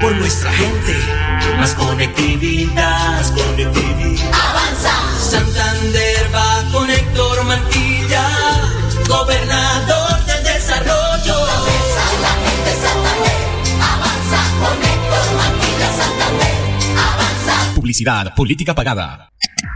Por 0.00 0.16
nuestra 0.16 0.52
gente, 0.52 0.96
más 1.56 1.76
conectividad. 1.76 3.12
Más 3.12 3.30
conectividad. 3.30 4.32
Avanza. 4.32 5.30
Santander 5.30 6.34
va 6.34 6.64
con 6.72 6.90
Héctor 6.90 7.44
Mantilla, 7.44 8.26
gobernador 9.06 10.24
del 10.26 10.42
desarrollo. 10.42 11.34
Progresa 11.46 12.04
la 12.20 12.34
gente 12.42 12.72
Santander. 12.82 13.38
Avanza 13.92 14.40
con 14.58 14.76
Héctor 14.82 15.36
Mantilla 15.36 15.88
Santander. 16.02 16.98
Avanza. 16.98 17.74
Publicidad, 17.76 18.34
política 18.34 18.74
pagada. 18.74 19.33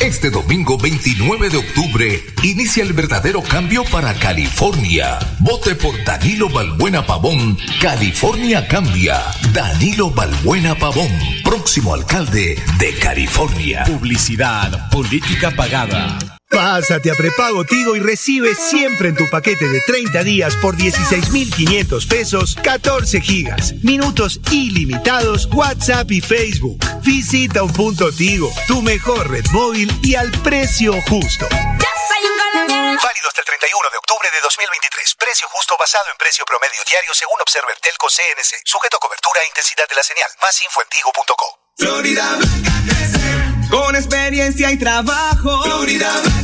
Este 0.00 0.30
domingo 0.30 0.76
29 0.76 1.50
de 1.50 1.56
octubre 1.56 2.22
inicia 2.42 2.82
el 2.82 2.92
verdadero 2.92 3.42
cambio 3.42 3.84
para 3.84 4.12
California. 4.14 5.18
Vote 5.40 5.74
por 5.76 6.02
Danilo 6.04 6.48
Balbuena 6.48 7.06
Pavón. 7.06 7.56
California 7.80 8.66
cambia. 8.66 9.22
Danilo 9.52 10.10
Balbuena 10.10 10.74
Pavón, 10.74 11.10
próximo 11.42 11.94
alcalde 11.94 12.60
de 12.78 12.94
California. 12.98 13.84
Publicidad, 13.84 14.90
política 14.90 15.50
pagada. 15.52 16.18
Pásate 16.54 17.10
a 17.10 17.14
prepago 17.14 17.64
Tigo 17.64 17.96
y 17.96 18.00
recibe 18.00 18.54
siempre 18.54 19.08
en 19.08 19.16
tu 19.16 19.28
paquete 19.28 19.66
de 19.66 19.80
30 19.80 20.22
días 20.22 20.54
por 20.56 20.76
16,500 20.76 22.06
pesos 22.06 22.56
14 22.62 23.20
gigas, 23.20 23.74
minutos 23.82 24.38
ilimitados, 24.52 25.48
WhatsApp 25.52 26.12
y 26.12 26.20
Facebook. 26.20 26.78
Visita 27.02 27.64
un 27.64 27.72
punto 27.72 28.12
Tigo, 28.12 28.52
tu 28.68 28.82
mejor 28.82 29.30
red 29.30 29.44
móvil 29.52 29.90
y 30.02 30.14
al 30.14 30.30
precio 30.42 30.94
justo. 31.08 31.48
Válido 31.50 33.28
hasta 33.28 33.40
el 33.40 33.46
31 33.46 33.90
de 33.90 33.98
octubre 33.98 34.28
de 34.30 34.40
2023. 34.40 35.14
Precio 35.18 35.48
justo 35.50 35.74
basado 35.76 36.06
en 36.12 36.16
precio 36.18 36.44
promedio 36.46 36.78
diario 36.88 37.12
según 37.14 37.34
Observer 37.42 37.76
Telco 37.82 38.06
CNC. 38.06 38.62
Sujeto 38.64 38.96
a 38.98 39.00
cobertura 39.00 39.40
e 39.42 39.48
intensidad 39.48 39.88
de 39.88 39.96
la 39.96 40.02
señal. 40.04 40.30
Más 40.40 40.54
info 40.62 40.80
en 40.82 40.88
tigo.co. 40.88 41.58
Florida 41.76 42.36
Blanca 42.38 42.74
crece. 42.86 43.68
Con 43.70 43.96
experiencia 43.96 44.70
y 44.70 44.78
trabajo. 44.78 45.64
Florida 45.64 46.12
Blanca. 46.22 46.43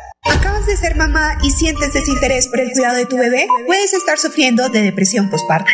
¿Acabas 0.23 0.67
de 0.67 0.77
ser 0.77 0.95
mamá 0.95 1.35
y 1.41 1.49
sientes 1.49 1.93
desinterés 1.93 2.47
por 2.47 2.59
el 2.59 2.71
cuidado 2.71 2.97
de 2.97 3.07
tu 3.07 3.17
bebé? 3.17 3.47
Puedes 3.65 3.91
estar 3.93 4.19
sufriendo 4.19 4.69
de 4.69 4.83
depresión 4.83 5.31
postparto. 5.31 5.71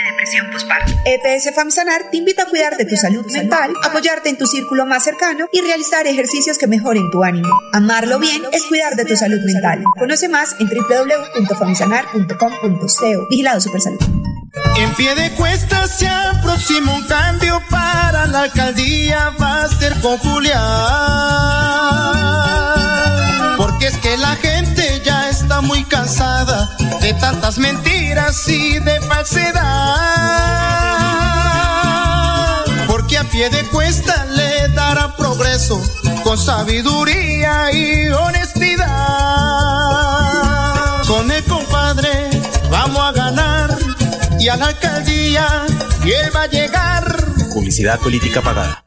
EPS 1.06 1.54
FAMSANAR 1.54 2.10
te 2.10 2.16
invita 2.18 2.44
a 2.44 2.46
cuidar 2.46 2.77
de 2.77 2.86
tu 2.86 2.96
salud 2.96 3.30
mental, 3.32 3.74
apoyarte 3.84 4.30
en 4.30 4.38
tu 4.38 4.46
círculo 4.46 4.86
más 4.86 5.04
cercano 5.04 5.48
y 5.51 5.60
realizar 5.62 6.08
ejercicios 6.08 6.58
que 6.58 6.68
mejoren 6.68 7.12
tu 7.12 7.25
ánimo. 7.25 7.50
Amarlo 7.74 8.20
bien 8.20 8.42
es 8.54 8.63
cuidar 8.66 8.96
de 8.96 9.04
tu 9.04 9.18
salud 9.18 9.42
mental. 9.46 9.84
Conoce 10.00 10.30
más 10.30 10.56
en 10.60 10.70
www.famsanar.com.co. 10.70 13.27
Vigilado 13.30 13.60
Supersalud. 13.60 14.00
En 14.77 14.94
pie 14.94 15.13
de 15.16 15.32
cuesta 15.32 15.86
se 15.88 16.08
aproxima 16.08 16.96
un 16.96 17.04
cambio 17.06 17.62
para 17.70 18.25
la 18.27 18.44
alcaldía, 18.44 19.32
va 19.42 19.63
a 19.63 19.66
Porque 23.77 23.93
es 23.93 23.98
que 24.00 24.17
la 24.17 24.36
gente 24.38 25.03
ya 25.05 25.29
está 25.29 25.62
muy 25.62 25.84
cansada 25.84 26.75
de 27.00 27.13
tantas 27.13 27.60
mentiras 27.60 28.48
y 28.48 28.79
de 28.79 29.00
falsedad. 29.01 29.62
Porque 32.88 33.19
a 33.19 33.24
pie 33.25 33.51
de 33.51 33.63
cuesta 33.65 34.25
le 34.31 34.69
dará 34.69 35.15
progreso 35.15 35.79
con 36.24 36.39
sabiduría 36.39 37.72
y 37.72 38.07
honestidad. 38.07 38.88
Con 41.05 41.31
el 41.31 41.43
compadre 41.43 42.31
vamos 42.72 43.00
a 43.00 43.12
ganar 43.12 43.77
y 44.39 44.48
a 44.48 44.57
la 44.57 44.69
alcaldía 44.69 45.67
y 46.03 46.13
él 46.13 46.36
va 46.36 46.41
a 46.41 46.48
llegar. 46.48 47.27
Publicidad 47.53 48.00
política 48.00 48.41
pagada. 48.41 48.87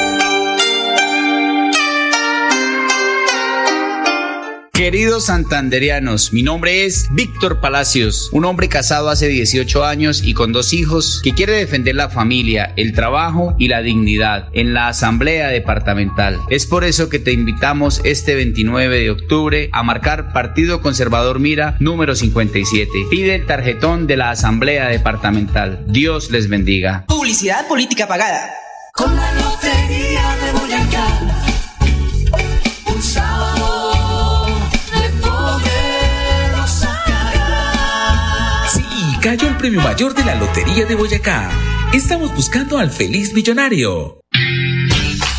Queridos 4.73 5.25
santanderianos, 5.25 6.31
mi 6.31 6.43
nombre 6.43 6.85
es 6.85 7.07
Víctor 7.11 7.59
Palacios, 7.59 8.29
un 8.31 8.45
hombre 8.45 8.69
casado 8.69 9.09
hace 9.09 9.27
18 9.27 9.83
años 9.83 10.23
y 10.23 10.33
con 10.33 10.53
dos 10.53 10.71
hijos 10.71 11.19
que 11.23 11.33
quiere 11.33 11.51
defender 11.53 11.95
la 11.95 12.09
familia, 12.09 12.73
el 12.77 12.93
trabajo 12.93 13.53
y 13.59 13.67
la 13.67 13.81
dignidad 13.81 14.47
en 14.53 14.73
la 14.73 14.87
Asamblea 14.87 15.49
Departamental. 15.49 16.39
Es 16.49 16.65
por 16.65 16.85
eso 16.85 17.09
que 17.09 17.19
te 17.19 17.33
invitamos 17.33 17.99
este 18.05 18.33
29 18.33 18.97
de 18.97 19.11
octubre 19.11 19.69
a 19.73 19.83
marcar 19.83 20.31
Partido 20.31 20.81
Conservador 20.81 21.39
Mira 21.39 21.75
número 21.79 22.15
57. 22.15 22.89
Pide 23.09 23.35
el 23.35 23.45
tarjetón 23.45 24.07
de 24.07 24.17
la 24.17 24.31
Asamblea 24.31 24.87
Departamental. 24.87 25.83
Dios 25.87 26.31
les 26.31 26.47
bendiga. 26.47 27.03
Publicidad 27.07 27.67
política 27.67 28.07
pagada. 28.07 28.49
Con 28.93 29.13
la 29.15 29.33
lotería 29.33 30.35
de 30.37 30.51
Boyacá. 30.59 31.07
Un 32.87 33.01
sábado 33.01 33.50
cayó 39.21 39.47
el 39.47 39.57
premio 39.57 39.81
mayor 39.81 40.15
de 40.15 40.25
la 40.25 40.35
Lotería 40.35 40.85
de 40.85 40.95
Boyacá. 40.95 41.51
Estamos 41.93 42.33
buscando 42.35 42.79
al 42.79 42.89
feliz 42.91 43.33
millonario. 43.33 44.19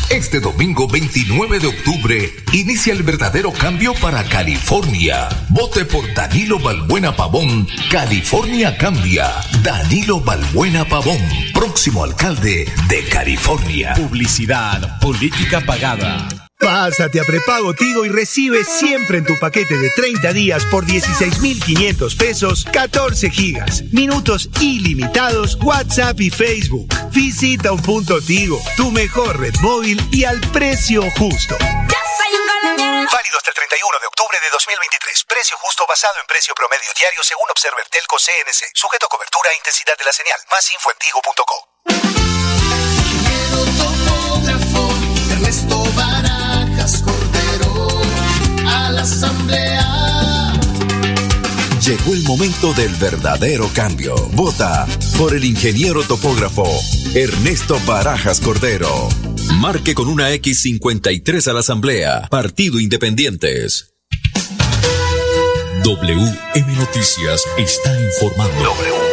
Este 0.09 0.39
domingo 0.39 0.87
29 0.87 1.59
de 1.59 1.67
octubre 1.67 2.31
inicia 2.53 2.93
el 2.93 3.03
verdadero 3.03 3.51
cambio 3.51 3.93
para 3.95 4.23
California. 4.23 5.27
Vote 5.49 5.85
por 5.85 6.13
Danilo 6.13 6.59
Balbuena 6.59 7.15
Pavón. 7.15 7.67
California 7.91 8.77
cambia. 8.77 9.31
Danilo 9.63 10.21
Balbuena 10.21 10.85
Pavón, 10.85 11.19
próximo 11.53 12.03
alcalde 12.03 12.71
de 12.87 13.03
California. 13.09 13.95
Publicidad, 13.95 14.99
política 14.99 15.61
pagada. 15.61 16.27
Pásate 16.63 17.19
a 17.19 17.25
prepago 17.25 17.73
Tigo 17.73 18.05
y 18.05 18.09
recibe 18.09 18.63
siempre 18.63 19.17
en 19.17 19.25
tu 19.25 19.37
paquete 19.37 19.75
de 19.75 19.89
30 19.89 20.31
días 20.31 20.63
por 20.65 20.85
16,500 20.85 22.15
pesos 22.15 22.65
14 22.71 23.29
gigas, 23.29 23.83
minutos 23.91 24.49
ilimitados, 24.61 25.57
WhatsApp 25.61 26.21
y 26.21 26.29
Facebook. 26.29 26.87
Visita 27.11 27.73
un 27.73 27.81
punto 27.81 28.21
Tigo, 28.21 28.61
tu 28.77 28.91
mejor 28.91 29.39
red 29.41 29.53
móvil 29.61 29.99
y 30.11 30.23
al 30.23 30.39
precio 30.51 31.03
justo. 31.17 31.57
Válido 31.59 33.37
hasta 33.37 33.49
el 33.49 33.55
31 33.55 33.99
de 33.99 34.07
octubre 34.07 34.37
de 34.39 34.49
2023. 34.49 35.25
Precio 35.27 35.57
justo 35.59 35.85
basado 35.87 36.15
en 36.21 36.25
precio 36.27 36.55
promedio 36.55 36.89
diario 36.97 37.21
según 37.23 37.49
Observer 37.51 37.85
Telco 37.91 38.15
CNC. 38.15 38.71
Sujeto 38.73 39.07
a 39.07 39.09
cobertura 39.09 39.51
e 39.51 39.57
intensidad 39.57 39.97
de 39.97 40.05
la 40.05 40.13
señal. 40.13 40.39
Más 40.49 40.63
info 40.71 40.91
en 40.91 40.97
tigo.co. 40.97 42.22
Llegó 51.85 52.13
el 52.13 52.23
momento 52.23 52.73
del 52.73 52.95
verdadero 52.95 53.69
cambio. 53.73 54.15
Vota 54.31 54.87
por 55.17 55.35
el 55.35 55.43
ingeniero 55.43 56.01
topógrafo 56.03 56.65
Ernesto 57.13 57.77
Barajas 57.85 58.39
Cordero. 58.39 59.09
Marque 59.55 59.93
con 59.93 60.07
una 60.07 60.31
X53 60.31 61.45
a 61.49 61.53
la 61.53 61.59
Asamblea. 61.59 62.29
Partido 62.29 62.79
Independientes. 62.79 63.93
WM 65.83 66.75
Noticias 66.77 67.43
está 67.57 67.99
informando. 67.99 69.12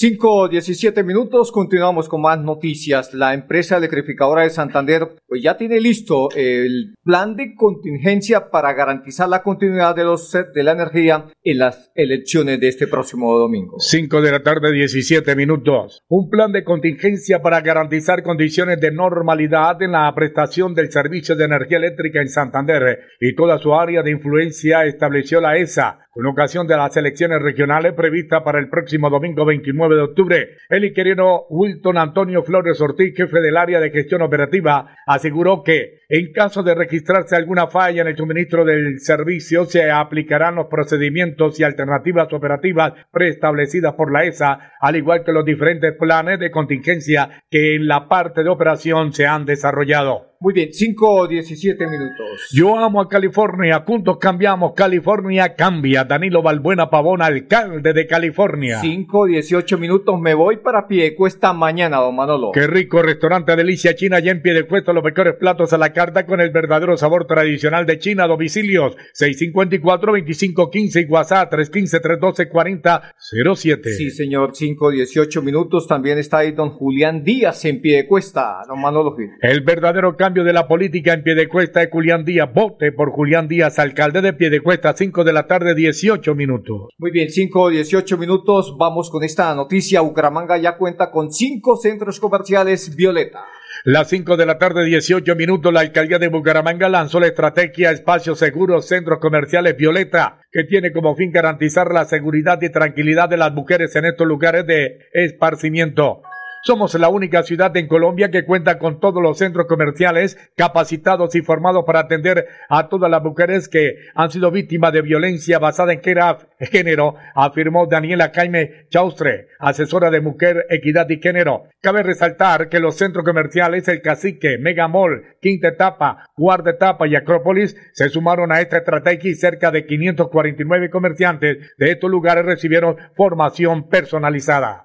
5, 0.00 0.48
17 0.48 1.04
minutos, 1.04 1.52
continuamos 1.52 2.08
con 2.08 2.22
más 2.22 2.40
noticias. 2.40 3.12
La 3.12 3.34
empresa 3.34 3.76
electrificadora 3.76 4.44
de 4.44 4.48
Santander 4.48 5.08
pues 5.28 5.42
ya 5.42 5.58
tiene 5.58 5.78
listo 5.78 6.30
el 6.34 6.94
plan 7.04 7.36
de 7.36 7.54
contingencia 7.54 8.48
para 8.50 8.72
garantizar 8.72 9.28
la 9.28 9.42
continuidad 9.42 9.94
de, 9.94 10.04
los, 10.04 10.32
de 10.32 10.62
la 10.62 10.72
energía 10.72 11.26
en 11.42 11.58
las 11.58 11.92
elecciones 11.94 12.58
de 12.60 12.68
este 12.68 12.86
próximo 12.86 13.36
domingo. 13.36 13.76
5 13.78 14.22
de 14.22 14.32
la 14.32 14.42
tarde, 14.42 14.72
17 14.72 15.36
minutos. 15.36 16.00
Un 16.08 16.30
plan 16.30 16.50
de 16.50 16.64
contingencia 16.64 17.42
para 17.42 17.60
garantizar 17.60 18.22
condiciones 18.22 18.80
de 18.80 18.92
normalidad 18.92 19.82
en 19.82 19.92
la 19.92 20.10
prestación 20.14 20.74
del 20.74 20.90
servicio 20.90 21.36
de 21.36 21.44
energía 21.44 21.76
eléctrica 21.76 22.22
en 22.22 22.30
Santander 22.30 23.00
y 23.20 23.34
toda 23.34 23.58
su 23.58 23.74
área 23.74 24.02
de 24.02 24.12
influencia 24.12 24.86
estableció 24.86 25.42
la 25.42 25.58
ESA 25.58 26.06
con 26.10 26.26
ocasión 26.26 26.66
de 26.66 26.76
las 26.76 26.96
elecciones 26.96 27.40
regionales 27.40 27.92
previstas 27.94 28.42
para 28.42 28.58
el 28.58 28.68
próximo 28.68 29.08
domingo 29.10 29.44
29 29.44 29.94
de 29.94 30.02
octubre. 30.02 30.48
El 30.68 30.84
inquilino 30.84 31.46
Wilton 31.48 31.98
Antonio 31.98 32.42
Flores 32.42 32.80
Ortiz, 32.80 33.14
jefe 33.16 33.40
del 33.40 33.56
área 33.56 33.78
de 33.78 33.90
gestión 33.90 34.22
operativa, 34.22 34.96
aseguró 35.06 35.62
que 35.62 36.00
en 36.08 36.32
caso 36.32 36.64
de 36.64 36.74
registrarse 36.74 37.36
alguna 37.36 37.68
falla 37.68 38.02
en 38.02 38.08
el 38.08 38.16
suministro 38.16 38.64
del 38.64 38.98
servicio, 38.98 39.64
se 39.66 39.90
aplicarán 39.90 40.56
los 40.56 40.66
procedimientos 40.66 41.60
y 41.60 41.62
alternativas 41.62 42.32
operativas 42.32 42.92
preestablecidas 43.12 43.94
por 43.94 44.12
la 44.12 44.24
ESA, 44.24 44.72
al 44.80 44.96
igual 44.96 45.22
que 45.24 45.32
los 45.32 45.44
diferentes 45.44 45.94
planes 45.96 46.40
de 46.40 46.50
contingencia 46.50 47.44
que 47.48 47.76
en 47.76 47.86
la 47.86 48.08
parte 48.08 48.42
de 48.42 48.50
operación 48.50 49.12
se 49.12 49.26
han 49.26 49.46
desarrollado. 49.46 50.29
Muy 50.42 50.54
bien, 50.54 50.72
5, 50.72 51.28
17 51.28 51.86
minutos. 51.86 52.48
Yo 52.50 52.78
amo 52.78 53.02
a 53.02 53.10
California, 53.10 53.84
juntos 53.86 54.16
cambiamos, 54.18 54.72
California 54.74 55.54
cambia. 55.54 56.04
Danilo 56.04 56.42
Balbuena 56.42 56.88
Pavón, 56.88 57.20
alcalde 57.20 57.92
de 57.92 58.06
California. 58.06 58.78
5, 58.80 59.26
18 59.26 59.76
minutos, 59.76 60.18
me 60.18 60.32
voy 60.32 60.56
para 60.56 60.88
Piedecuesta 60.88 61.52
mañana, 61.52 61.98
don 61.98 62.16
Manolo. 62.16 62.52
Qué 62.54 62.66
rico 62.66 63.02
restaurante 63.02 63.54
Delicia 63.54 63.94
China, 63.94 64.18
ya 64.18 64.30
en 64.30 64.40
Piedecuesta, 64.40 64.94
los 64.94 65.04
mejores 65.04 65.34
platos 65.34 65.74
a 65.74 65.78
la 65.78 65.92
carta 65.92 66.24
con 66.24 66.40
el 66.40 66.48
verdadero 66.48 66.96
sabor 66.96 67.26
tradicional 67.26 67.84
de 67.84 67.98
China. 67.98 68.26
Domicilios 68.26 68.96
654-2515 69.20 71.02
y 71.02 71.04
WhatsApp 71.04 71.52
315-312-4007. 71.52 73.90
Sí, 73.90 74.10
señor, 74.10 74.52
5, 74.54 74.90
18 74.90 75.42
minutos. 75.42 75.86
También 75.86 76.16
está 76.16 76.38
ahí 76.38 76.52
don 76.52 76.70
Julián 76.70 77.24
Díaz 77.24 77.62
en 77.66 77.82
Piedecuesta, 77.82 78.62
don 78.66 78.80
Manolo 78.80 79.14
Gil. 79.14 79.32
El 79.42 79.60
verdadero 79.60 80.16
cambio 80.16 80.29
de 80.32 80.52
la 80.52 80.68
política 80.68 81.12
en 81.12 81.24
Piedecuesta 81.24 81.82
es 81.82 81.90
Julián 81.90 82.24
Díaz. 82.24 82.48
Vote 82.54 82.92
por 82.92 83.10
Julián 83.10 83.48
Díaz, 83.48 83.80
alcalde 83.80 84.22
de 84.22 84.32
Piedecuesta, 84.32 84.94
5 84.96 85.24
de 85.24 85.32
la 85.32 85.48
tarde, 85.48 85.74
18 85.74 86.36
minutos. 86.36 86.88
Muy 86.98 87.10
bien, 87.10 87.30
5, 87.30 87.70
18 87.70 88.16
minutos. 88.16 88.76
Vamos 88.78 89.10
con 89.10 89.24
esta 89.24 89.52
noticia. 89.56 90.00
Bucaramanga 90.02 90.56
ya 90.56 90.76
cuenta 90.76 91.10
con 91.10 91.32
cinco 91.32 91.76
centros 91.76 92.20
comerciales 92.20 92.94
Violeta. 92.94 93.44
Las 93.84 94.08
5 94.08 94.36
de 94.36 94.46
la 94.46 94.58
tarde, 94.58 94.84
18 94.84 95.34
minutos, 95.34 95.72
la 95.72 95.80
alcaldía 95.80 96.18
de 96.18 96.28
Bucaramanga 96.28 96.88
lanzó 96.88 97.18
la 97.18 97.26
estrategia 97.26 97.90
Espacios 97.90 98.38
Seguros 98.38 98.86
Centros 98.86 99.18
Comerciales 99.20 99.76
Violeta, 99.76 100.40
que 100.52 100.64
tiene 100.64 100.92
como 100.92 101.16
fin 101.16 101.32
garantizar 101.32 101.90
la 101.92 102.04
seguridad 102.04 102.60
y 102.62 102.70
tranquilidad 102.70 103.28
de 103.28 103.38
las 103.38 103.52
mujeres 103.52 103.96
en 103.96 104.04
estos 104.04 104.26
lugares 104.26 104.66
de 104.66 104.98
esparcimiento. 105.12 106.22
Somos 106.62 106.92
la 106.94 107.08
única 107.08 107.42
ciudad 107.42 107.74
en 107.78 107.88
Colombia 107.88 108.30
que 108.30 108.44
cuenta 108.44 108.78
con 108.78 109.00
todos 109.00 109.22
los 109.22 109.38
centros 109.38 109.66
comerciales 109.66 110.36
capacitados 110.56 111.34
y 111.34 111.40
formados 111.40 111.84
para 111.86 112.00
atender 112.00 112.48
a 112.68 112.90
todas 112.90 113.10
las 113.10 113.22
mujeres 113.22 113.66
que 113.66 113.94
han 114.14 114.30
sido 114.30 114.50
víctimas 114.50 114.92
de 114.92 115.00
violencia 115.00 115.58
basada 115.58 115.94
en 115.94 116.02
género, 116.02 117.14
afirmó 117.34 117.86
Daniela 117.86 118.30
Jaime 118.34 118.86
Chaustre, 118.90 119.46
asesora 119.58 120.10
de 120.10 120.20
Mujer, 120.20 120.66
Equidad 120.68 121.08
y 121.08 121.18
Género. 121.18 121.64
Cabe 121.80 122.02
resaltar 122.02 122.68
que 122.68 122.78
los 122.78 122.96
centros 122.96 123.24
comerciales 123.24 123.88
El 123.88 124.02
Cacique, 124.02 124.58
Megamall, 124.58 125.36
Quinta 125.40 125.68
Etapa, 125.68 126.26
Guarda 126.36 126.72
Etapa 126.72 127.08
y 127.08 127.16
Acrópolis 127.16 127.74
se 127.94 128.10
sumaron 128.10 128.52
a 128.52 128.60
esta 128.60 128.76
estrategia 128.76 129.30
y 129.30 129.34
cerca 129.34 129.70
de 129.70 129.86
549 129.86 130.90
comerciantes 130.90 131.74
de 131.78 131.90
estos 131.90 132.10
lugares 132.10 132.44
recibieron 132.44 132.98
formación 133.16 133.88
personalizada. 133.88 134.84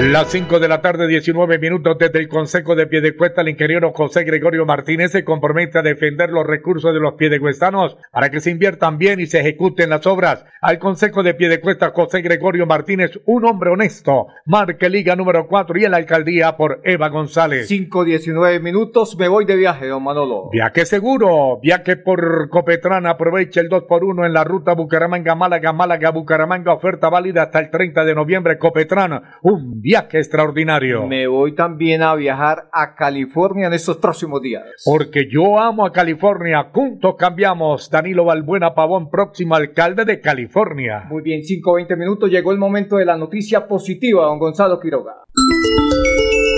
Las 0.00 0.32
5 0.32 0.58
de 0.58 0.68
la 0.68 0.82
tarde, 0.82 1.06
19 1.06 1.58
minutos 1.60 1.96
desde 1.98 2.18
el 2.18 2.28
Consejo 2.28 2.74
de 2.74 2.88
Piedecuesta, 2.88 3.42
el 3.42 3.48
ingeniero 3.50 3.92
José 3.92 4.24
Gregorio 4.24 4.66
Martínez 4.66 5.12
se 5.12 5.24
compromete 5.24 5.78
a 5.78 5.82
defender 5.82 6.30
los 6.30 6.44
recursos 6.44 6.92
de 6.92 6.98
los 6.98 7.14
piedecuestanos 7.14 7.96
para 8.10 8.28
que 8.28 8.40
se 8.40 8.50
inviertan 8.50 8.98
bien 8.98 9.20
y 9.20 9.26
se 9.26 9.38
ejecuten 9.40 9.90
las 9.90 10.04
obras. 10.06 10.44
Al 10.60 10.80
Consejo 10.80 11.22
de 11.22 11.34
Piedecuesta, 11.34 11.92
José 11.94 12.22
Gregorio 12.22 12.66
Martínez, 12.66 13.12
un 13.24 13.44
hombre 13.44 13.70
honesto, 13.70 14.26
marque 14.46 14.90
Liga 14.90 15.14
número 15.14 15.46
4 15.46 15.78
y 15.78 15.84
en 15.84 15.92
la 15.92 15.98
alcaldía 15.98 16.56
por 16.56 16.80
Eva 16.82 17.08
González. 17.08 17.68
5, 17.68 18.04
19 18.04 18.58
minutos, 18.58 19.16
me 19.16 19.28
voy 19.28 19.44
de 19.44 19.56
viaje, 19.56 19.86
don 19.86 20.02
Manolo. 20.02 20.50
Viaje 20.50 20.86
seguro, 20.86 21.60
viaje 21.62 21.96
por 21.96 22.48
Copetrán, 22.50 23.06
aprovecha 23.06 23.60
el 23.60 23.68
2 23.68 23.84
por 23.84 24.02
1 24.02 24.26
en 24.26 24.32
la 24.32 24.42
ruta 24.42 24.74
Bucaramanga, 24.74 25.36
Málaga, 25.36 25.72
Málaga, 25.72 26.10
Bucaramanga, 26.10 26.74
oferta 26.74 27.08
válida 27.08 27.44
hasta 27.44 27.60
el 27.60 27.70
30 27.70 28.04
de 28.04 28.14
noviembre, 28.14 28.58
Copetrán, 28.58 29.22
un 29.42 29.83
viaje 29.84 30.16
extraordinario. 30.16 31.06
Me 31.06 31.26
voy 31.26 31.54
también 31.54 32.00
a 32.02 32.14
viajar 32.14 32.70
a 32.72 32.94
California 32.94 33.66
en 33.66 33.74
estos 33.74 33.98
próximos 33.98 34.40
días. 34.40 34.62
Porque 34.82 35.28
yo 35.30 35.60
amo 35.60 35.84
a 35.84 35.92
California, 35.92 36.70
juntos 36.72 37.16
cambiamos. 37.18 37.90
Danilo 37.90 38.24
Balbuena 38.24 38.74
Pavón, 38.74 39.10
próximo 39.10 39.54
alcalde 39.54 40.06
de 40.06 40.22
California. 40.22 41.04
Muy 41.10 41.22
bien, 41.22 41.44
5, 41.44 41.74
20 41.74 41.96
minutos, 41.96 42.30
llegó 42.30 42.50
el 42.52 42.58
momento 42.58 42.96
de 42.96 43.04
la 43.04 43.18
noticia 43.18 43.68
positiva, 43.68 44.24
don 44.24 44.38
Gonzalo 44.38 44.80
Quiroga. 44.80 45.16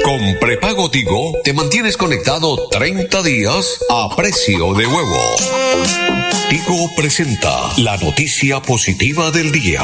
Con 0.04 0.38
prepago 0.38 0.88
Tigo 0.88 1.32
te 1.42 1.52
mantienes 1.52 1.96
conectado 1.96 2.68
30 2.70 3.24
días 3.24 3.84
a 3.90 4.14
precio 4.14 4.72
de 4.74 4.86
huevo. 4.86 5.34
Tigo 6.48 6.88
presenta 6.96 7.50
la 7.78 7.96
noticia 7.96 8.60
positiva 8.60 9.32
del 9.32 9.50
día. 9.50 9.82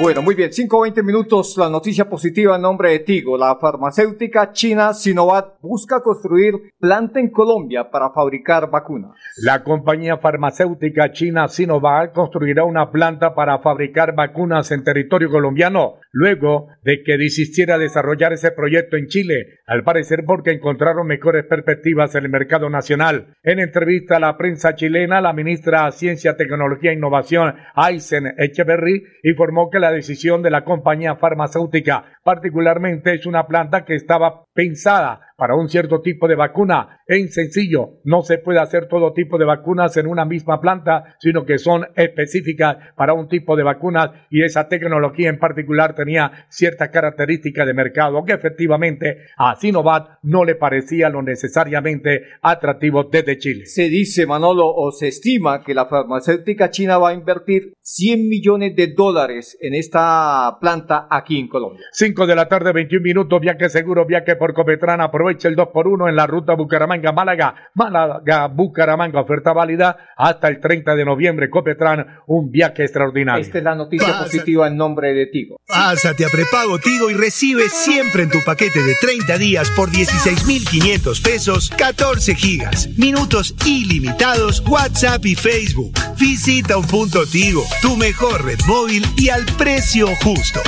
Bueno, 0.00 0.22
muy 0.22 0.34
bien, 0.34 0.52
5 0.52 0.80
20 0.80 1.04
minutos, 1.04 1.56
la 1.56 1.70
noticia 1.70 2.08
positiva 2.08 2.56
en 2.56 2.62
nombre 2.62 2.90
de 2.90 2.98
Tigo. 2.98 3.38
La 3.38 3.56
farmacéutica 3.60 4.50
china 4.50 4.92
Sinovac 4.92 5.60
busca 5.60 6.00
construir 6.00 6.72
planta 6.80 7.20
en 7.20 7.30
Colombia 7.30 7.88
para 7.92 8.10
fabricar 8.10 8.68
vacunas. 8.70 9.12
La 9.36 9.62
compañía 9.62 10.18
farmacéutica 10.18 11.12
china 11.12 11.46
Sinovac 11.46 12.12
construirá 12.12 12.64
una 12.64 12.90
planta 12.90 13.36
para 13.36 13.60
fabricar 13.60 14.16
vacunas 14.16 14.72
en 14.72 14.82
territorio 14.82 15.30
colombiano, 15.30 16.00
luego 16.10 16.70
de 16.82 17.04
que 17.04 17.16
desistiera 17.16 17.78
desarrollar 17.78 18.32
ese 18.32 18.50
proyecto 18.50 18.96
en 18.96 19.06
Chile, 19.06 19.60
al 19.64 19.84
parecer 19.84 20.24
porque 20.26 20.50
encontraron 20.50 21.06
mejores 21.06 21.44
perspectivas 21.44 22.16
en 22.16 22.24
el 22.24 22.30
mercado 22.30 22.68
nacional. 22.68 23.36
En 23.44 23.60
entrevista 23.60 24.16
a 24.16 24.20
la 24.20 24.36
prensa 24.36 24.74
chilena, 24.74 25.20
la 25.20 25.32
ministra 25.32 25.86
de 25.86 25.92
Ciencia, 25.92 26.36
Tecnología 26.36 26.90
e 26.90 26.94
Innovación, 26.94 27.54
Aysen 27.76 28.34
Echeverry, 28.38 29.04
informó 29.22 29.70
que 29.70 29.83
la 29.84 29.92
decisión 29.92 30.42
de 30.42 30.50
la 30.50 30.64
compañía 30.64 31.16
farmacéutica. 31.16 32.04
Particularmente 32.22 33.14
es 33.14 33.26
una 33.26 33.46
planta 33.46 33.84
que 33.84 33.94
estaba 33.94 34.46
pensada 34.54 35.33
para 35.36 35.54
un 35.54 35.68
cierto 35.68 36.00
tipo 36.00 36.28
de 36.28 36.36
vacuna. 36.36 37.00
En 37.06 37.28
sencillo, 37.30 38.00
no 38.04 38.22
se 38.22 38.38
puede 38.38 38.60
hacer 38.60 38.88
todo 38.88 39.12
tipo 39.12 39.38
de 39.38 39.44
vacunas 39.44 39.96
en 39.96 40.06
una 40.06 40.24
misma 40.24 40.60
planta, 40.60 41.16
sino 41.18 41.44
que 41.44 41.58
son 41.58 41.86
específicas 41.96 42.76
para 42.96 43.14
un 43.14 43.28
tipo 43.28 43.56
de 43.56 43.62
vacunas 43.62 44.10
y 44.30 44.42
esa 44.42 44.68
tecnología 44.68 45.28
en 45.28 45.38
particular 45.38 45.94
tenía 45.94 46.46
ciertas 46.48 46.88
características 46.90 47.66
de 47.66 47.74
mercado 47.74 48.24
que 48.24 48.32
efectivamente 48.32 49.18
a 49.36 49.56
Sinovac 49.56 50.18
no 50.22 50.44
le 50.44 50.54
parecía 50.54 51.08
lo 51.08 51.22
necesariamente 51.22 52.22
atractivo 52.42 53.04
desde 53.04 53.38
Chile. 53.38 53.66
Se 53.66 53.88
dice, 53.88 54.26
Manolo, 54.26 54.66
o 54.66 54.90
se 54.92 55.08
estima 55.08 55.62
que 55.62 55.74
la 55.74 55.86
farmacéutica 55.86 56.70
china 56.70 56.98
va 56.98 57.10
a 57.10 57.14
invertir 57.14 57.74
100 57.80 58.28
millones 58.28 58.76
de 58.76 58.88
dólares 58.88 59.58
en 59.60 59.74
esta 59.74 60.56
planta 60.60 61.06
aquí 61.10 61.38
en 61.38 61.48
Colombia. 61.48 61.86
5 61.92 62.26
de 62.26 62.36
la 62.36 62.48
tarde, 62.48 62.72
21 62.72 63.02
minutos, 63.02 63.40
viaje 63.40 63.68
seguro, 63.68 64.06
viaje 64.06 64.36
por 64.36 64.54
Copetrán, 64.54 65.00
aprovecha 65.24 65.48
el 65.48 65.56
2 65.56 65.68
por 65.72 65.88
1 65.88 66.08
en 66.08 66.16
la 66.16 66.26
ruta 66.26 66.54
Bucaramanga-Málaga, 66.54 67.70
Málaga-Bucaramanga, 67.74 69.20
oferta 69.20 69.54
válida 69.54 69.96
hasta 70.16 70.48
el 70.48 70.60
30 70.60 70.94
de 70.94 71.04
noviembre, 71.04 71.48
Copetrán, 71.48 72.20
un 72.26 72.50
viaje 72.50 72.82
extraordinario. 72.82 73.42
Esta 73.42 73.58
es 73.58 73.64
la 73.64 73.74
noticia 73.74 74.08
Pásate. 74.08 74.24
positiva 74.24 74.68
en 74.68 74.76
nombre 74.76 75.14
de 75.14 75.26
Tigo. 75.26 75.60
Pásate 75.66 76.26
a 76.26 76.28
prepago 76.28 76.78
Tigo 76.78 77.10
y 77.10 77.14
recibe 77.14 77.70
siempre 77.70 78.24
en 78.24 78.30
tu 78.30 78.38
paquete 78.44 78.82
de 78.82 78.94
30 79.00 79.38
días 79.38 79.70
por 79.70 79.90
16,500 79.90 81.20
pesos 81.22 81.70
14 81.70 82.34
gigas, 82.34 82.88
minutos 82.98 83.54
ilimitados, 83.64 84.62
WhatsApp 84.68 85.24
y 85.24 85.34
Facebook. 85.34 85.94
Visita 86.20 86.76
un 86.76 86.86
punto 86.86 87.24
Tigo, 87.24 87.62
tu 87.80 87.96
mejor 87.96 88.44
red 88.44 88.58
móvil 88.66 89.04
y 89.16 89.30
al 89.30 89.44
precio 89.56 90.06
justo. 90.22 90.60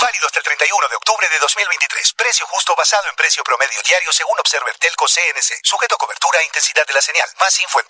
Válido 0.00 0.26
hasta 0.26 0.38
el 0.38 0.44
31 0.44 0.88
de 0.88 0.96
octubre 0.96 1.26
de 1.28 1.38
2023. 1.40 2.12
Precio 2.14 2.46
justo 2.46 2.74
basado 2.76 3.02
en 3.10 3.16
precio 3.16 3.42
promedio 3.42 3.82
diario 3.82 4.12
según 4.12 4.38
Observer 4.38 4.76
Telco 4.78 5.06
CNC. 5.06 5.58
Sujeto 5.64 5.96
a 5.96 5.98
cobertura 5.98 6.38
e 6.40 6.46
intensidad 6.46 6.86
de 6.86 6.94
la 6.94 7.02
señal. 7.02 7.26
Más 7.40 7.58
info 7.60 7.80
en. 7.80 7.86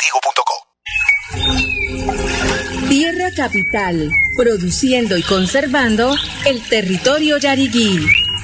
Tierra 2.89 3.29
Capital, 3.37 4.11
produciendo 4.39 5.19
y 5.19 5.23
conservando 5.23 6.15
el 6.47 6.67
territorio 6.69 7.37
yariguí. 7.37 8.28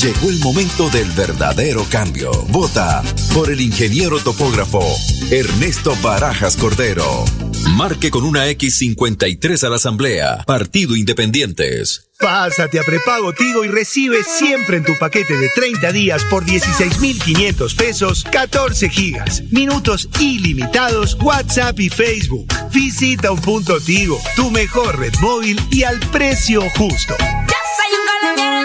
Llegó 0.00 0.30
el 0.30 0.38
momento 0.38 0.88
del 0.88 1.10
verdadero 1.10 1.84
cambio. 1.90 2.30
Vota 2.48 3.02
por 3.34 3.50
el 3.50 3.60
ingeniero 3.60 4.18
topógrafo 4.18 4.82
Ernesto 5.30 5.94
Barajas 6.00 6.56
Cordero. 6.56 7.26
Marque 7.72 8.10
con 8.10 8.24
una 8.24 8.46
X53 8.46 9.62
a 9.62 9.68
la 9.68 9.76
Asamblea. 9.76 10.44
Partido 10.46 10.96
Independientes. 10.96 12.08
Pásate 12.18 12.80
a 12.80 12.82
prepago 12.82 13.34
Tigo 13.34 13.62
y 13.62 13.68
recibe 13.68 14.24
siempre 14.24 14.78
en 14.78 14.84
tu 14.84 14.96
paquete 14.98 15.36
de 15.36 15.50
30 15.50 15.92
días 15.92 16.24
por 16.24 16.46
16,500 16.46 17.74
pesos 17.74 18.24
14 18.24 18.88
gigas, 18.88 19.42
minutos 19.50 20.08
ilimitados, 20.18 21.18
WhatsApp 21.20 21.78
y 21.78 21.90
Facebook. 21.90 22.46
Visita 22.72 23.32
un 23.32 23.40
punto 23.40 23.78
Tigo, 23.78 24.18
tu 24.34 24.50
mejor 24.50 24.98
red 24.98 25.12
móvil 25.20 25.60
y 25.70 25.82
al 25.82 26.00
precio 26.10 26.62
justo. 26.76 27.16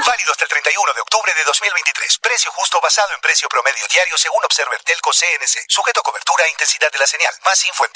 Válido 0.04 0.32
hasta 0.32 0.44
el 0.44 0.50
31 0.50 0.94
de 0.94 1.02
octubre 1.02 1.32
de 1.32 1.44
2023. 1.46 2.20
Precio 2.20 2.52
justo 2.52 2.82
basado 2.84 3.08
en 3.16 3.22
precio 3.22 3.48
promedio 3.48 3.88
diario 3.88 4.18
según 4.18 4.44
Observer 4.44 4.82
Telco 4.84 5.12
CNC. 5.16 5.72
Sujeto 5.72 6.02
a 6.02 6.04
cobertura 6.04 6.44
e 6.44 6.52
intensidad 6.52 6.92
de 6.92 7.00
la 7.00 7.08
señal. 7.08 7.32
Más 7.46 7.64
info 7.64 7.86
en. 7.86 7.92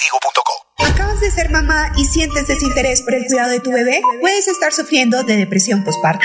¿Acabas 0.79 1.19
de 1.19 1.29
ser 1.31 1.49
mamá 1.49 1.91
y 1.97 2.05
sientes 2.05 2.47
desinterés 2.47 3.01
por 3.01 3.15
el 3.15 3.25
cuidado 3.25 3.51
de 3.51 3.59
tu 3.59 3.69
bebé? 3.71 4.01
Puedes 4.21 4.47
estar 4.47 4.71
sufriendo 4.71 5.23
de 5.23 5.35
depresión 5.35 5.83
postparto. 5.83 6.23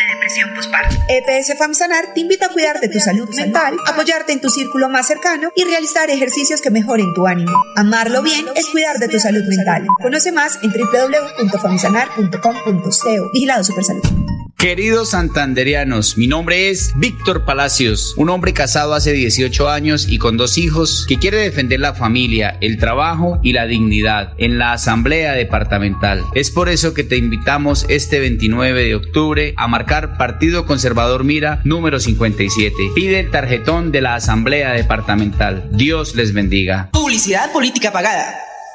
EPS 1.09 1.59
FAMSANAR 1.59 2.15
te 2.15 2.21
invita 2.21 2.47
a 2.47 2.51
cuidar 2.51 2.79
de 2.81 2.89
tu 2.89 3.01
salud 3.01 3.29
mental, 3.31 3.77
apoyarte 3.87 4.33
en 4.33 4.41
tu 4.41 4.51
círculo 4.51 4.89
más 4.89 5.07
cercano 5.07 5.51
y 5.57 5.65
realizar 5.65 6.11
ejercicios 6.11 6.61
que 6.61 6.71
mejoren 6.71 7.13
tu 7.15 7.27
ánimo. 7.27 7.53
Amarlo 7.77 8.23
bien 8.23 8.47
es 8.55 8.69
cuidar 8.69 8.99
de 8.99 9.09
tu 9.09 9.19
salud 9.19 9.43
mental. 9.49 9.89
Conoce 10.01 10.31
más 10.31 10.61
en 10.63 10.73
www.famsanar.com.co. 10.73 13.31
Vigilado 13.33 13.65
Supersalud. 13.65 14.24
Queridos 14.65 15.11
santanderianos, 15.11 16.17
mi 16.17 16.27
nombre 16.27 16.71
es 16.71 16.95
Víctor 16.97 17.45
Palacios, 17.45 18.15
un 18.17 18.31
hombre 18.31 18.55
casado 18.55 18.95
hace 18.95 19.13
18 19.13 19.69
años 19.69 20.07
y 20.09 20.17
con 20.17 20.39
dos 20.39 20.57
hijos 20.57 21.05
que 21.07 21.19
quiere 21.19 21.37
defender 21.37 21.81
la 21.81 21.93
familia, 21.93 22.57
el 22.63 22.79
trabajo 22.79 23.39
y 23.43 23.53
la 23.53 23.67
dignidad 23.67 24.33
en 24.39 24.57
la 24.57 24.73
Asamblea 24.73 25.35
Departamental. 25.35 26.23
Es 26.35 26.51
por 26.51 26.71
eso 26.71 26.95
que 26.95 27.05
te 27.05 27.19
invitamos 27.19 27.85
este 27.91 28.21
29 28.21 28.85
de 28.85 28.95
octubre 28.95 29.53
a 29.59 29.69
marcar 29.69 30.17
Partido 30.17 30.65
Conservador 30.65 31.25
Mira 31.25 31.61
número 31.65 32.01
57. 32.01 32.75
Pide 32.95 33.21
el 33.21 33.31
tarjetón 33.31 33.93
de 33.93 34.01
la 34.01 34.15
Asamblea 34.15 34.73
Departamental. 34.73 35.69
Dios 35.73 36.15
les 36.15 36.33
bendiga. 36.33 36.89
Publicidad 36.91 37.53
política 37.53 37.93
pagada. 37.93 38.54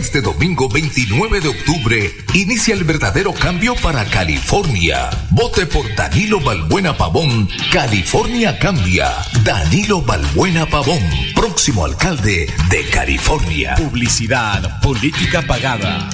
Este 0.00 0.22
domingo 0.22 0.66
29 0.66 1.42
de 1.42 1.48
octubre 1.48 2.10
inicia 2.32 2.72
el 2.72 2.84
verdadero 2.84 3.34
cambio 3.34 3.74
para 3.74 4.02
California. 4.06 5.10
Vote 5.28 5.66
por 5.66 5.94
Danilo 5.94 6.40
Balbuena 6.40 6.96
Pavón. 6.96 7.46
California 7.70 8.58
cambia. 8.58 9.12
Danilo 9.44 10.00
Balbuena 10.00 10.64
Pavón, 10.64 11.02
próximo 11.34 11.84
alcalde 11.84 12.46
de 12.70 12.88
California. 12.88 13.74
Publicidad, 13.76 14.80
política 14.80 15.42
pagada. 15.42 16.08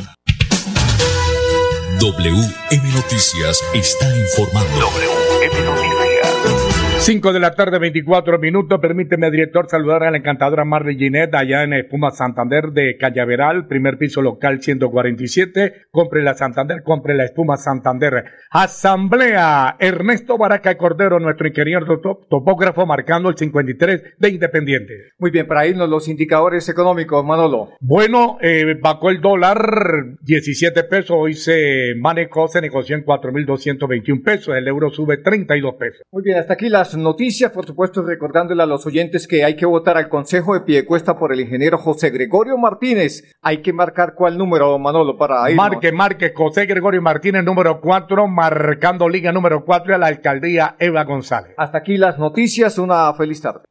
WM 2.00 2.92
Noticias 2.92 3.62
está 3.72 4.08
informando. 4.16 4.80
WM 4.80 5.64
Noticias. 5.64 6.55
5 6.98 7.32
de 7.32 7.40
la 7.40 7.52
tarde, 7.52 7.78
24 7.78 8.38
minutos. 8.38 8.80
Permíteme, 8.80 9.30
director, 9.30 9.68
saludar 9.68 10.02
a 10.02 10.10
la 10.10 10.16
encantadora 10.16 10.64
Marley 10.64 10.96
Ginette 10.96 11.36
allá 11.36 11.62
en 11.62 11.74
Espuma 11.74 12.10
Santander 12.10 12.72
de 12.72 12.96
Callaveral, 12.96 13.68
primer 13.68 13.96
piso 13.96 14.22
local 14.22 14.60
147. 14.60 15.86
Compre 15.90 16.24
la 16.24 16.34
Santander, 16.34 16.82
compre 16.82 17.14
la 17.14 17.24
Espuma 17.24 17.58
Santander. 17.58 18.24
Asamblea 18.50 19.76
Ernesto 19.78 20.36
Baraca 20.38 20.76
Cordero, 20.76 21.20
nuestro 21.20 21.46
ingeniero 21.46 22.00
topógrafo, 22.28 22.86
marcando 22.86 23.28
el 23.28 23.36
53 23.36 24.16
de 24.18 24.28
Independiente. 24.28 24.94
Muy 25.18 25.30
bien, 25.30 25.46
para 25.46 25.66
irnos 25.66 25.88
los 25.88 26.08
indicadores 26.08 26.68
económicos, 26.68 27.24
Manolo. 27.24 27.70
Bueno, 27.78 28.38
eh, 28.40 28.74
bajó 28.80 29.10
el 29.10 29.20
dólar 29.20 30.16
17 30.22 30.82
pesos, 30.84 31.16
hoy 31.16 31.34
se 31.34 31.94
manejó, 32.00 32.48
se 32.48 32.60
negoció 32.60 32.96
en 32.96 33.04
4.221 33.04 34.24
pesos, 34.24 34.56
el 34.56 34.66
euro 34.66 34.90
sube 34.90 35.18
32 35.18 35.74
pesos. 35.78 36.02
Muy 36.10 36.24
bien, 36.24 36.38
hasta 36.38 36.54
aquí 36.54 36.68
las 36.86 36.96
noticias, 36.96 37.50
por 37.50 37.66
supuesto, 37.66 38.02
recordándole 38.02 38.62
a 38.62 38.66
los 38.66 38.86
oyentes 38.86 39.26
que 39.26 39.44
hay 39.44 39.56
que 39.56 39.66
votar 39.66 39.96
al 39.96 40.08
Consejo 40.08 40.54
de 40.54 40.60
Piedecuesta 40.60 41.18
por 41.18 41.32
el 41.32 41.40
ingeniero 41.40 41.78
José 41.78 42.10
Gregorio 42.10 42.56
Martínez. 42.58 43.24
Hay 43.42 43.60
que 43.60 43.72
marcar 43.72 44.14
cuál 44.14 44.38
número, 44.38 44.78
Manolo, 44.78 45.16
para 45.16 45.50
ir. 45.50 45.56
Marque, 45.56 45.90
marque, 45.90 46.32
José 46.34 46.66
Gregorio 46.66 47.02
Martínez, 47.02 47.42
número 47.44 47.80
4, 47.80 48.28
marcando 48.28 49.08
liga 49.08 49.32
número 49.32 49.64
4 49.64 49.96
a 49.96 49.98
la 49.98 50.06
alcaldía 50.06 50.76
Eva 50.78 51.02
González. 51.04 51.54
Hasta 51.56 51.78
aquí 51.78 51.96
las 51.96 52.18
noticias, 52.18 52.78
una 52.78 53.12
feliz 53.14 53.40
tarde. 53.40 53.62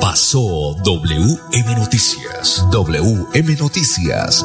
Pasó 0.00 0.74
WM 0.84 1.74
Noticias. 1.76 2.66
WM 2.70 3.56
Noticias. 3.58 4.44